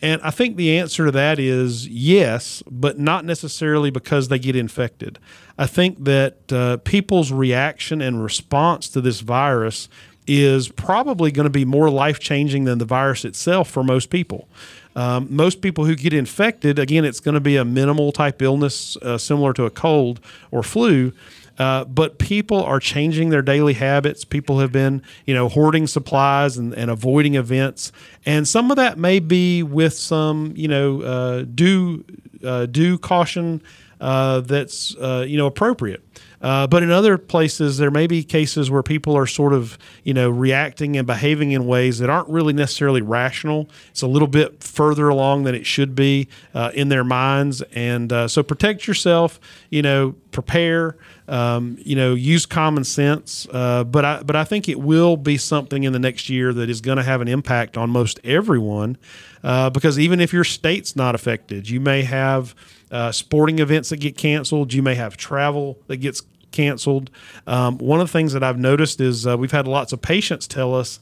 And 0.05 0.21
I 0.21 0.31
think 0.31 0.57
the 0.57 0.79
answer 0.79 1.07
to 1.07 1.11
that 1.13 1.39
is 1.39 1.89
yes, 1.89 2.63
but 2.71 2.99
not 2.99 3.25
necessarily 3.25 3.91
because 3.91 4.29
they 4.29 4.39
get 4.39 4.55
infected. 4.55 5.19
I 5.57 5.67
think 5.67 6.05
that 6.05 6.53
uh, 6.53 6.77
people's 6.85 7.33
reaction 7.33 8.03
and 8.03 8.23
response 8.23 8.91
to 8.91 9.01
this 9.01 9.21
virus 9.21 9.89
is 10.27 10.69
probably 10.69 11.33
going 11.33 11.45
to 11.45 11.51
be 11.51 11.65
more 11.65 11.89
life 11.89 12.21
changing 12.21 12.65
than 12.65 12.77
the 12.77 12.85
virus 12.85 13.25
itself 13.25 13.71
for 13.71 13.83
most 13.83 14.11
people. 14.11 14.47
Um, 14.95 15.27
most 15.31 15.63
people 15.63 15.87
who 15.87 15.97
get 15.97 16.13
infected, 16.13 16.79
again, 16.79 17.07
it's 17.07 17.21
going 17.21 17.35
to 17.35 17.41
be 17.41 17.57
a 17.57 17.65
minimal 17.65 18.13
type 18.13 18.43
illness 18.43 18.99
uh, 18.99 19.17
similar 19.17 19.55
to 19.55 19.65
a 19.65 19.71
cold 19.71 20.21
or 20.51 20.63
flu. 20.63 21.15
Uh, 21.59 21.85
but 21.85 22.19
people 22.19 22.63
are 22.63 22.81
changing 22.81 23.31
their 23.31 23.43
daily 23.43 23.75
habits. 23.75 24.25
People 24.25 24.59
have 24.59 24.73
been, 24.73 25.03
you 25.25 25.35
know, 25.35 25.49
hoarding 25.49 25.87
supplies 25.87 26.57
and, 26.57 26.75
and 26.75 26.91
avoiding 26.91 27.37
events, 27.37 27.93
and 28.27 28.47
some 28.49 28.71
of 28.71 28.77
that 28.77 28.99
may 28.99 29.21
be 29.21 29.63
with 29.63 29.95
some, 29.95 30.53
you 30.57 30.69
know, 30.69 31.03
uh, 31.03 31.43
due 31.43 32.05
uh, 32.45 32.67
due 32.67 32.99
caution 32.99 33.63
uh, 34.01 34.41
that's 34.41 34.95
uh, 34.97 35.25
you 35.27 35.37
know 35.37 35.47
appropriate. 35.47 36.03
Uh, 36.45 36.67
but 36.67 36.83
in 36.83 36.91
other 36.91 37.17
places, 37.17 37.79
there 37.79 37.91
may 37.91 38.07
be 38.07 38.23
cases 38.23 38.71
where 38.71 38.83
people 38.83 39.17
are 39.17 39.27
sort 39.27 39.55
of, 39.55 39.79
you 40.03 40.13
know, 40.13 40.29
reacting 40.29 40.95
and 40.95 41.07
behaving 41.07 41.53
in 41.53 41.67
ways 41.67 42.01
that 42.01 42.11
aren't 42.11 42.29
really 42.29 42.53
necessarily 42.53 43.01
rational. 43.01 43.67
It's 43.89 44.03
a 44.03 44.07
little 44.07 44.29
bit 44.29 44.63
further 44.63 45.09
along 45.09 45.45
than 45.45 45.55
it 45.55 45.65
should 45.65 45.95
be 45.95 46.29
uh, 46.53 46.71
in 46.75 46.91
their 46.91 47.03
minds. 47.03 47.63
And 47.75 48.13
uh, 48.13 48.29
so 48.29 48.43
protect 48.43 48.87
yourself, 48.87 49.41
you 49.71 49.81
know, 49.81 50.17
prepare, 50.33 50.99
um, 51.29 51.79
you 51.81 51.97
know, 51.97 52.13
use 52.13 52.45
common 52.45 52.85
sense. 52.85 53.47
Uh, 53.51 53.83
but 53.83 54.05
I, 54.05 54.23
but 54.23 54.37
I 54.37 54.45
think 54.45 54.69
it 54.69 54.79
will 54.79 55.17
be 55.17 55.39
something 55.39 55.85
in 55.85 55.95
the 55.95 55.99
next 55.99 56.29
year 56.29 56.53
that 56.53 56.69
is 56.69 56.83
going 56.83 56.99
to 56.99 57.05
have 57.05 57.23
an 57.23 57.29
impact 57.29 57.79
on 57.79 57.89
most 57.89 58.21
everyone. 58.23 58.99
Uh, 59.43 59.71
because 59.71 59.99
even 59.99 60.21
if 60.21 60.31
your 60.35 60.45
state's 60.45 60.95
not 60.95 61.15
affected, 61.15 61.71
you 61.71 61.81
may 61.81 62.03
have 62.03 62.55
uh, 62.91 63.11
sporting 63.13 63.61
events 63.61 63.89
that 63.89 63.97
get 63.97 64.17
canceled. 64.17 64.75
You 64.75 64.83
may 64.83 64.95
have 64.95 65.17
travel 65.17 65.79
that 65.87 65.97
gets 65.97 66.23
canceled. 66.55 67.11
Um, 67.47 67.77
one 67.79 68.01
of 68.01 68.07
the 68.07 68.13
things 68.13 68.33
that 68.33 68.43
I've 68.43 68.59
noticed 68.59 69.01
is 69.01 69.27
uh, 69.27 69.37
we've 69.37 69.53
had 69.53 69.69
lots 69.69 69.93
of 69.93 70.01
patients 70.01 70.47
tell 70.47 70.75
us 70.75 71.01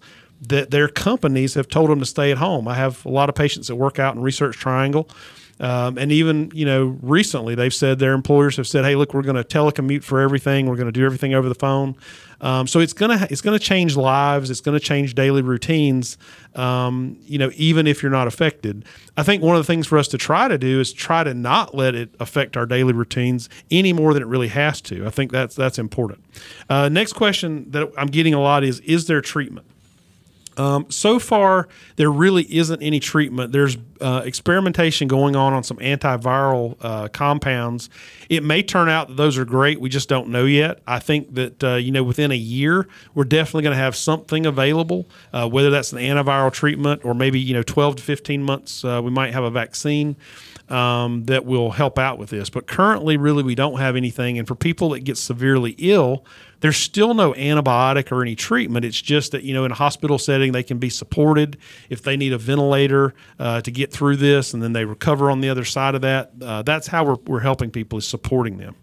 that 0.49 0.73
their 0.73 0.89
companies 0.89 1.55
have 1.55 1.69
told 1.69 1.91
them 1.91 2.01
to 2.01 2.07
stay 2.07 2.33
at 2.33 2.39
home. 2.39 2.67
I 2.67 2.75
have 2.75 3.05
a 3.05 3.09
lot 3.09 3.29
of 3.29 3.37
patients 3.37 3.69
that 3.69 3.77
work 3.77 4.01
out 4.01 4.17
in 4.17 4.23
Research 4.23 4.57
Triangle. 4.57 5.09
Um, 5.61 5.99
and 5.99 6.11
even 6.11 6.51
you 6.55 6.65
know 6.65 6.99
recently 7.03 7.55
they've 7.55 7.75
said 7.75 7.99
their 7.99 8.15
employers 8.15 8.57
have 8.57 8.67
said, 8.67 8.85
"Hey, 8.85 8.95
look, 8.95 9.15
we're 9.15 9.23
going 9.23 9.37
to 9.37 9.45
telecommute 9.45 10.03
for 10.03 10.21
everything. 10.21 10.67
We're 10.67 10.77
going 10.77 10.87
to 10.87 10.93
do 10.93 11.05
everything 11.05 11.35
over 11.35 11.49
the 11.49 11.55
phone." 11.55 11.97
Um, 12.43 12.67
so 12.67 12.81
it's 12.81 12.93
gonna 12.93 13.27
it's 13.31 13.41
gonna 13.41 13.59
change 13.59 13.97
lives. 13.97 14.51
It's 14.51 14.61
gonna 14.61 14.81
change 14.81 15.15
daily 15.15 15.43
routines. 15.43 16.19
Um, 16.57 17.17
you 17.23 17.39
know, 17.39 17.51
even 17.55 17.87
if 17.87 18.03
you're 18.03 18.11
not 18.11 18.27
affected. 18.27 18.85
I 19.17 19.23
think 19.23 19.43
one 19.43 19.55
of 19.55 19.61
the 19.61 19.67
things 19.67 19.87
for 19.87 19.97
us 19.97 20.09
to 20.09 20.19
try 20.19 20.49
to 20.49 20.59
do 20.59 20.81
is 20.81 20.93
try 20.93 21.23
to 21.23 21.35
not 21.35 21.75
let 21.75 21.95
it 21.95 22.15
affect 22.19 22.57
our 22.57 22.67
daily 22.67 22.93
routines 22.93 23.49
any 23.71 23.93
more 23.93 24.13
than 24.13 24.23
it 24.23 24.27
really 24.27 24.49
has 24.49 24.81
to. 24.83 25.07
I 25.07 25.11
think 25.11 25.31
that's 25.31 25.55
that's 25.55 25.79
important. 25.79 26.25
Uh, 26.69 26.89
next 26.89 27.13
question 27.13 27.71
that 27.71 27.91
I'm 27.97 28.09
getting 28.09 28.35
a 28.35 28.41
lot 28.41 28.65
is: 28.65 28.81
Is 28.81 29.07
there 29.07 29.21
treatment? 29.21 29.67
Um, 30.57 30.87
so 30.91 31.19
far, 31.19 31.69
there 31.97 32.11
really 32.11 32.43
isn't 32.55 32.83
any 32.83 33.01
treatment. 33.01 33.53
There's 33.53 33.77
uh, 34.01 34.23
experimentation 34.25 35.09
going 35.09 35.37
on 35.37 35.53
on 35.53 35.63
some 35.63 35.79
antiviral 35.79 36.77
uh, 36.81 37.09
compounds. 37.09 37.89
It 38.29 38.43
may 38.43 38.63
turn 38.63 38.89
out 38.89 39.09
that 39.09 39.17
those 39.17 39.39
are 39.39 39.45
great. 39.45 39.81
We 39.81 39.89
just 39.89 40.09
don't 40.09 40.29
know 40.29 40.45
yet. 40.45 40.81
I 40.87 40.99
think 40.99 41.35
that 41.35 41.65
uh, 41.65 41.75
you 41.77 41.93
know 41.93 42.03
within 42.03 42.31
a 42.31 42.37
year, 42.37 42.87
we're 43.15 43.25
definitely 43.25 43.63
going 43.63 43.77
to 43.77 43.83
have 43.83 43.97
something 43.97 44.47
available. 44.47 45.09
Uh, 45.33 45.49
whether 45.49 45.71
that's 45.71 45.93
an 45.93 45.99
antiviral 45.99 46.53
treatment 46.53 47.05
or 47.05 47.15
maybe 47.15 47.41
you 47.41 47.55
know 47.55 47.63
12 47.63 47.97
to 47.97 48.03
15 48.03 48.43
months, 48.43 48.85
uh, 48.85 49.01
we 49.03 49.11
might 49.11 49.33
have 49.33 49.45
a 49.45 49.51
vaccine 49.51 50.17
um, 50.69 51.25
that 51.25 51.45
will 51.45 51.71
help 51.71 51.99
out 51.99 52.19
with 52.19 52.31
this. 52.31 52.51
But 52.51 52.67
currently, 52.67 53.17
really, 53.17 53.43
we 53.43 53.55
don't 53.55 53.79
have 53.79 53.97
anything. 53.97 54.39
And 54.39 54.49
for 54.49 54.55
people 54.55 54.91
that 54.91 55.01
get 55.01 55.17
severely 55.17 55.75
ill, 55.79 56.25
there's 56.63 56.77
still 56.77 57.13
no 57.13 57.33
antibiotic 57.35 58.13
or 58.13 58.23
any 58.23 58.37
treatment. 58.37 58.85
It's 58.85 59.03
just 59.03 59.33
that, 59.33 59.43
you 59.43 59.53
know, 59.53 59.65
in 59.65 59.73
a 59.73 59.75
hospital 59.75 60.17
setting, 60.17 60.53
they 60.53 60.63
can 60.63 60.79
be 60.79 60.89
supported 60.89 61.59
if 61.91 62.03
they 62.03 62.17
need 62.17 62.33
a 62.33 62.39
ventilator 62.39 63.15
uh, 63.39 63.61
to 63.63 63.71
get 63.71 63.93
through 63.93 64.17
this 64.17 64.55
and 64.55 64.63
then 64.63 64.73
they 64.73 64.85
recover 64.85 65.31
on 65.31 65.41
the 65.41 65.49
other 65.49 65.65
side 65.65 65.97
of 65.97 66.03
that. 66.03 66.31
Uh, 66.41 66.63
that's 66.63 66.87
how 66.87 67.05
we're, 67.05 67.17
we're 67.27 67.41
helping 67.41 67.71
people 67.71 67.99
is 67.99 68.07
supporting 68.07 68.59
them. 68.59 68.77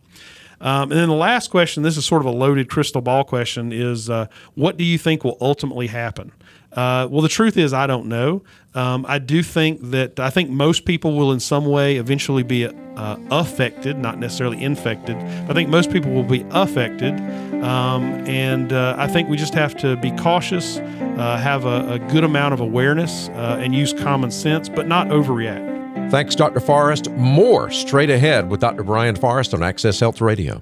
Um, 0.62 0.92
and 0.92 1.00
then 1.00 1.08
the 1.08 1.16
last 1.16 1.52
question, 1.52 1.84
this 1.84 1.96
is 1.96 2.06
sort 2.06 2.22
of 2.22 2.26
a 2.26 2.32
loaded 2.32 2.70
crystal 2.70 3.02
ball 3.02 3.24
question, 3.24 3.72
is 3.72 4.10
uh, 4.10 4.28
what 4.56 4.76
do 4.76 4.84
you 4.84 4.98
think 4.98 5.24
will 5.24 5.38
ultimately 5.40 5.88
happen? 5.88 6.34
Uh, 6.74 7.08
well, 7.10 7.22
the 7.22 7.30
truth 7.30 7.58
is, 7.58 7.74
I 7.74 7.88
don't 7.88 8.06
know. 8.06 8.44
Um, 8.76 9.06
I 9.08 9.18
do 9.18 9.42
think 9.42 9.80
that 9.90 10.20
I 10.20 10.30
think 10.30 10.50
most 10.52 10.86
people 10.86 11.18
will, 11.18 11.32
in 11.32 11.40
some 11.40 11.66
way, 11.66 11.98
eventually 11.98 12.44
be 12.44 12.66
uh, 12.66 13.18
affected, 13.32 13.98
not 13.98 14.20
necessarily 14.20 14.62
infected. 14.62 15.16
I 15.18 15.54
think 15.54 15.70
most 15.70 15.92
people 15.92 16.12
will 16.12 16.24
be 16.24 16.46
affected, 16.52 17.20
um, 17.64 18.04
and 18.28 18.72
uh, 18.72 18.96
I 18.98 19.08
think 19.08 19.30
we 19.30 19.38
just 19.38 19.56
have 19.56 19.76
to 19.78 19.96
be 19.98 20.12
cautious, 20.12 20.78
uh, 20.78 21.40
have 21.42 21.66
a, 21.66 21.94
a, 21.94 22.00
good 22.12 22.24
amount 22.24 22.54
of 22.54 22.60
awareness, 22.60 23.30
uh, 23.30 23.58
and 23.60 23.74
use 23.74 23.92
common 23.92 24.30
sense, 24.30 24.70
but 24.70 24.88
not 24.88 25.08
overreact. 25.08 26.12
Thanks, 26.12 26.36
Dr. 26.36 26.60
Forrest. 26.60 27.10
More 27.12 27.72
straight 27.72 28.10
ahead 28.10 28.50
with 28.50 28.60
Dr. 28.60 28.84
Brian 28.84 29.16
Forrest 29.16 29.54
on 29.54 29.64
Access 29.64 30.00
Health 30.00 30.22
Radio. 30.22 30.62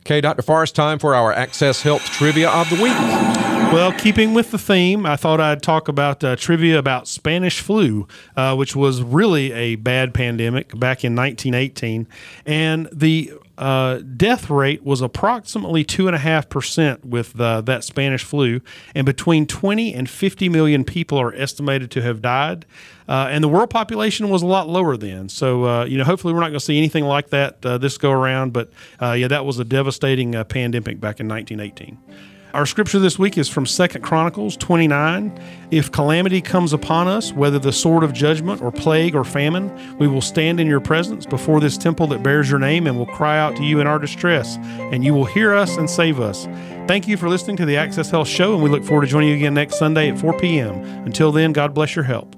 Okay, 0.00 0.20
Dr. 0.20 0.42
Forrest, 0.42 0.74
time 0.74 0.98
for 0.98 1.14
our 1.14 1.32
Access 1.32 1.80
Health 1.80 2.04
Trivia 2.04 2.50
of 2.50 2.68
the 2.68 2.82
Week. 2.82 3.33
Well, 3.74 3.92
keeping 3.92 4.34
with 4.34 4.52
the 4.52 4.58
theme, 4.58 5.04
I 5.04 5.16
thought 5.16 5.40
I'd 5.40 5.60
talk 5.60 5.88
about 5.88 6.22
uh, 6.22 6.36
trivia 6.36 6.78
about 6.78 7.08
Spanish 7.08 7.58
flu, 7.58 8.06
uh, 8.36 8.54
which 8.54 8.76
was 8.76 9.02
really 9.02 9.50
a 9.50 9.74
bad 9.74 10.14
pandemic 10.14 10.68
back 10.78 11.02
in 11.02 11.16
1918. 11.16 12.06
And 12.46 12.88
the 12.92 13.32
uh, 13.58 13.98
death 13.98 14.48
rate 14.48 14.84
was 14.84 15.00
approximately 15.00 15.84
2.5% 15.84 17.04
with 17.04 17.40
uh, 17.40 17.62
that 17.62 17.82
Spanish 17.82 18.22
flu, 18.22 18.60
and 18.94 19.04
between 19.04 19.44
20 19.44 19.92
and 19.92 20.08
50 20.08 20.48
million 20.48 20.84
people 20.84 21.18
are 21.18 21.34
estimated 21.34 21.90
to 21.90 22.02
have 22.02 22.22
died. 22.22 22.66
Uh, 23.08 23.26
and 23.28 23.42
the 23.42 23.48
world 23.48 23.70
population 23.70 24.30
was 24.30 24.42
a 24.42 24.46
lot 24.46 24.68
lower 24.68 24.96
then. 24.96 25.28
So, 25.28 25.64
uh, 25.64 25.84
you 25.84 25.98
know, 25.98 26.04
hopefully 26.04 26.32
we're 26.32 26.40
not 26.40 26.50
going 26.50 26.60
to 26.60 26.64
see 26.64 26.78
anything 26.78 27.06
like 27.06 27.30
that 27.30 27.66
uh, 27.66 27.76
this 27.78 27.98
go 27.98 28.12
around. 28.12 28.52
But 28.52 28.70
uh, 29.02 29.14
yeah, 29.14 29.26
that 29.26 29.44
was 29.44 29.58
a 29.58 29.64
devastating 29.64 30.32
pandemic 30.44 31.00
back 31.00 31.18
in 31.18 31.26
1918. 31.26 32.33
Our 32.54 32.66
scripture 32.66 33.00
this 33.00 33.18
week 33.18 33.36
is 33.36 33.48
from 33.48 33.66
Second 33.66 34.02
Chronicles 34.02 34.56
29. 34.58 35.36
If 35.72 35.90
calamity 35.90 36.40
comes 36.40 36.72
upon 36.72 37.08
us, 37.08 37.32
whether 37.32 37.58
the 37.58 37.72
sword 37.72 38.04
of 38.04 38.12
judgment 38.12 38.62
or 38.62 38.70
plague 38.70 39.16
or 39.16 39.24
famine, 39.24 39.98
we 39.98 40.06
will 40.06 40.20
stand 40.20 40.60
in 40.60 40.68
your 40.68 40.78
presence 40.78 41.26
before 41.26 41.58
this 41.58 41.76
temple 41.76 42.06
that 42.06 42.22
bears 42.22 42.48
your 42.48 42.60
name 42.60 42.86
and 42.86 42.96
will 42.96 43.06
cry 43.06 43.40
out 43.40 43.56
to 43.56 43.64
you 43.64 43.80
in 43.80 43.88
our 43.88 43.98
distress, 43.98 44.56
and 44.56 45.04
you 45.04 45.12
will 45.12 45.24
hear 45.24 45.52
us 45.52 45.76
and 45.76 45.90
save 45.90 46.20
us. 46.20 46.44
Thank 46.86 47.08
you 47.08 47.16
for 47.16 47.28
listening 47.28 47.56
to 47.56 47.66
the 47.66 47.76
Access 47.76 48.08
Health 48.08 48.28
Show, 48.28 48.54
and 48.54 48.62
we 48.62 48.70
look 48.70 48.84
forward 48.84 49.06
to 49.06 49.10
joining 49.10 49.30
you 49.30 49.34
again 49.34 49.54
next 49.54 49.76
Sunday 49.76 50.08
at 50.08 50.16
4 50.20 50.38
p.m. 50.38 50.76
Until 51.04 51.32
then, 51.32 51.52
God 51.52 51.74
bless 51.74 51.96
your 51.96 52.04
help. 52.04 52.36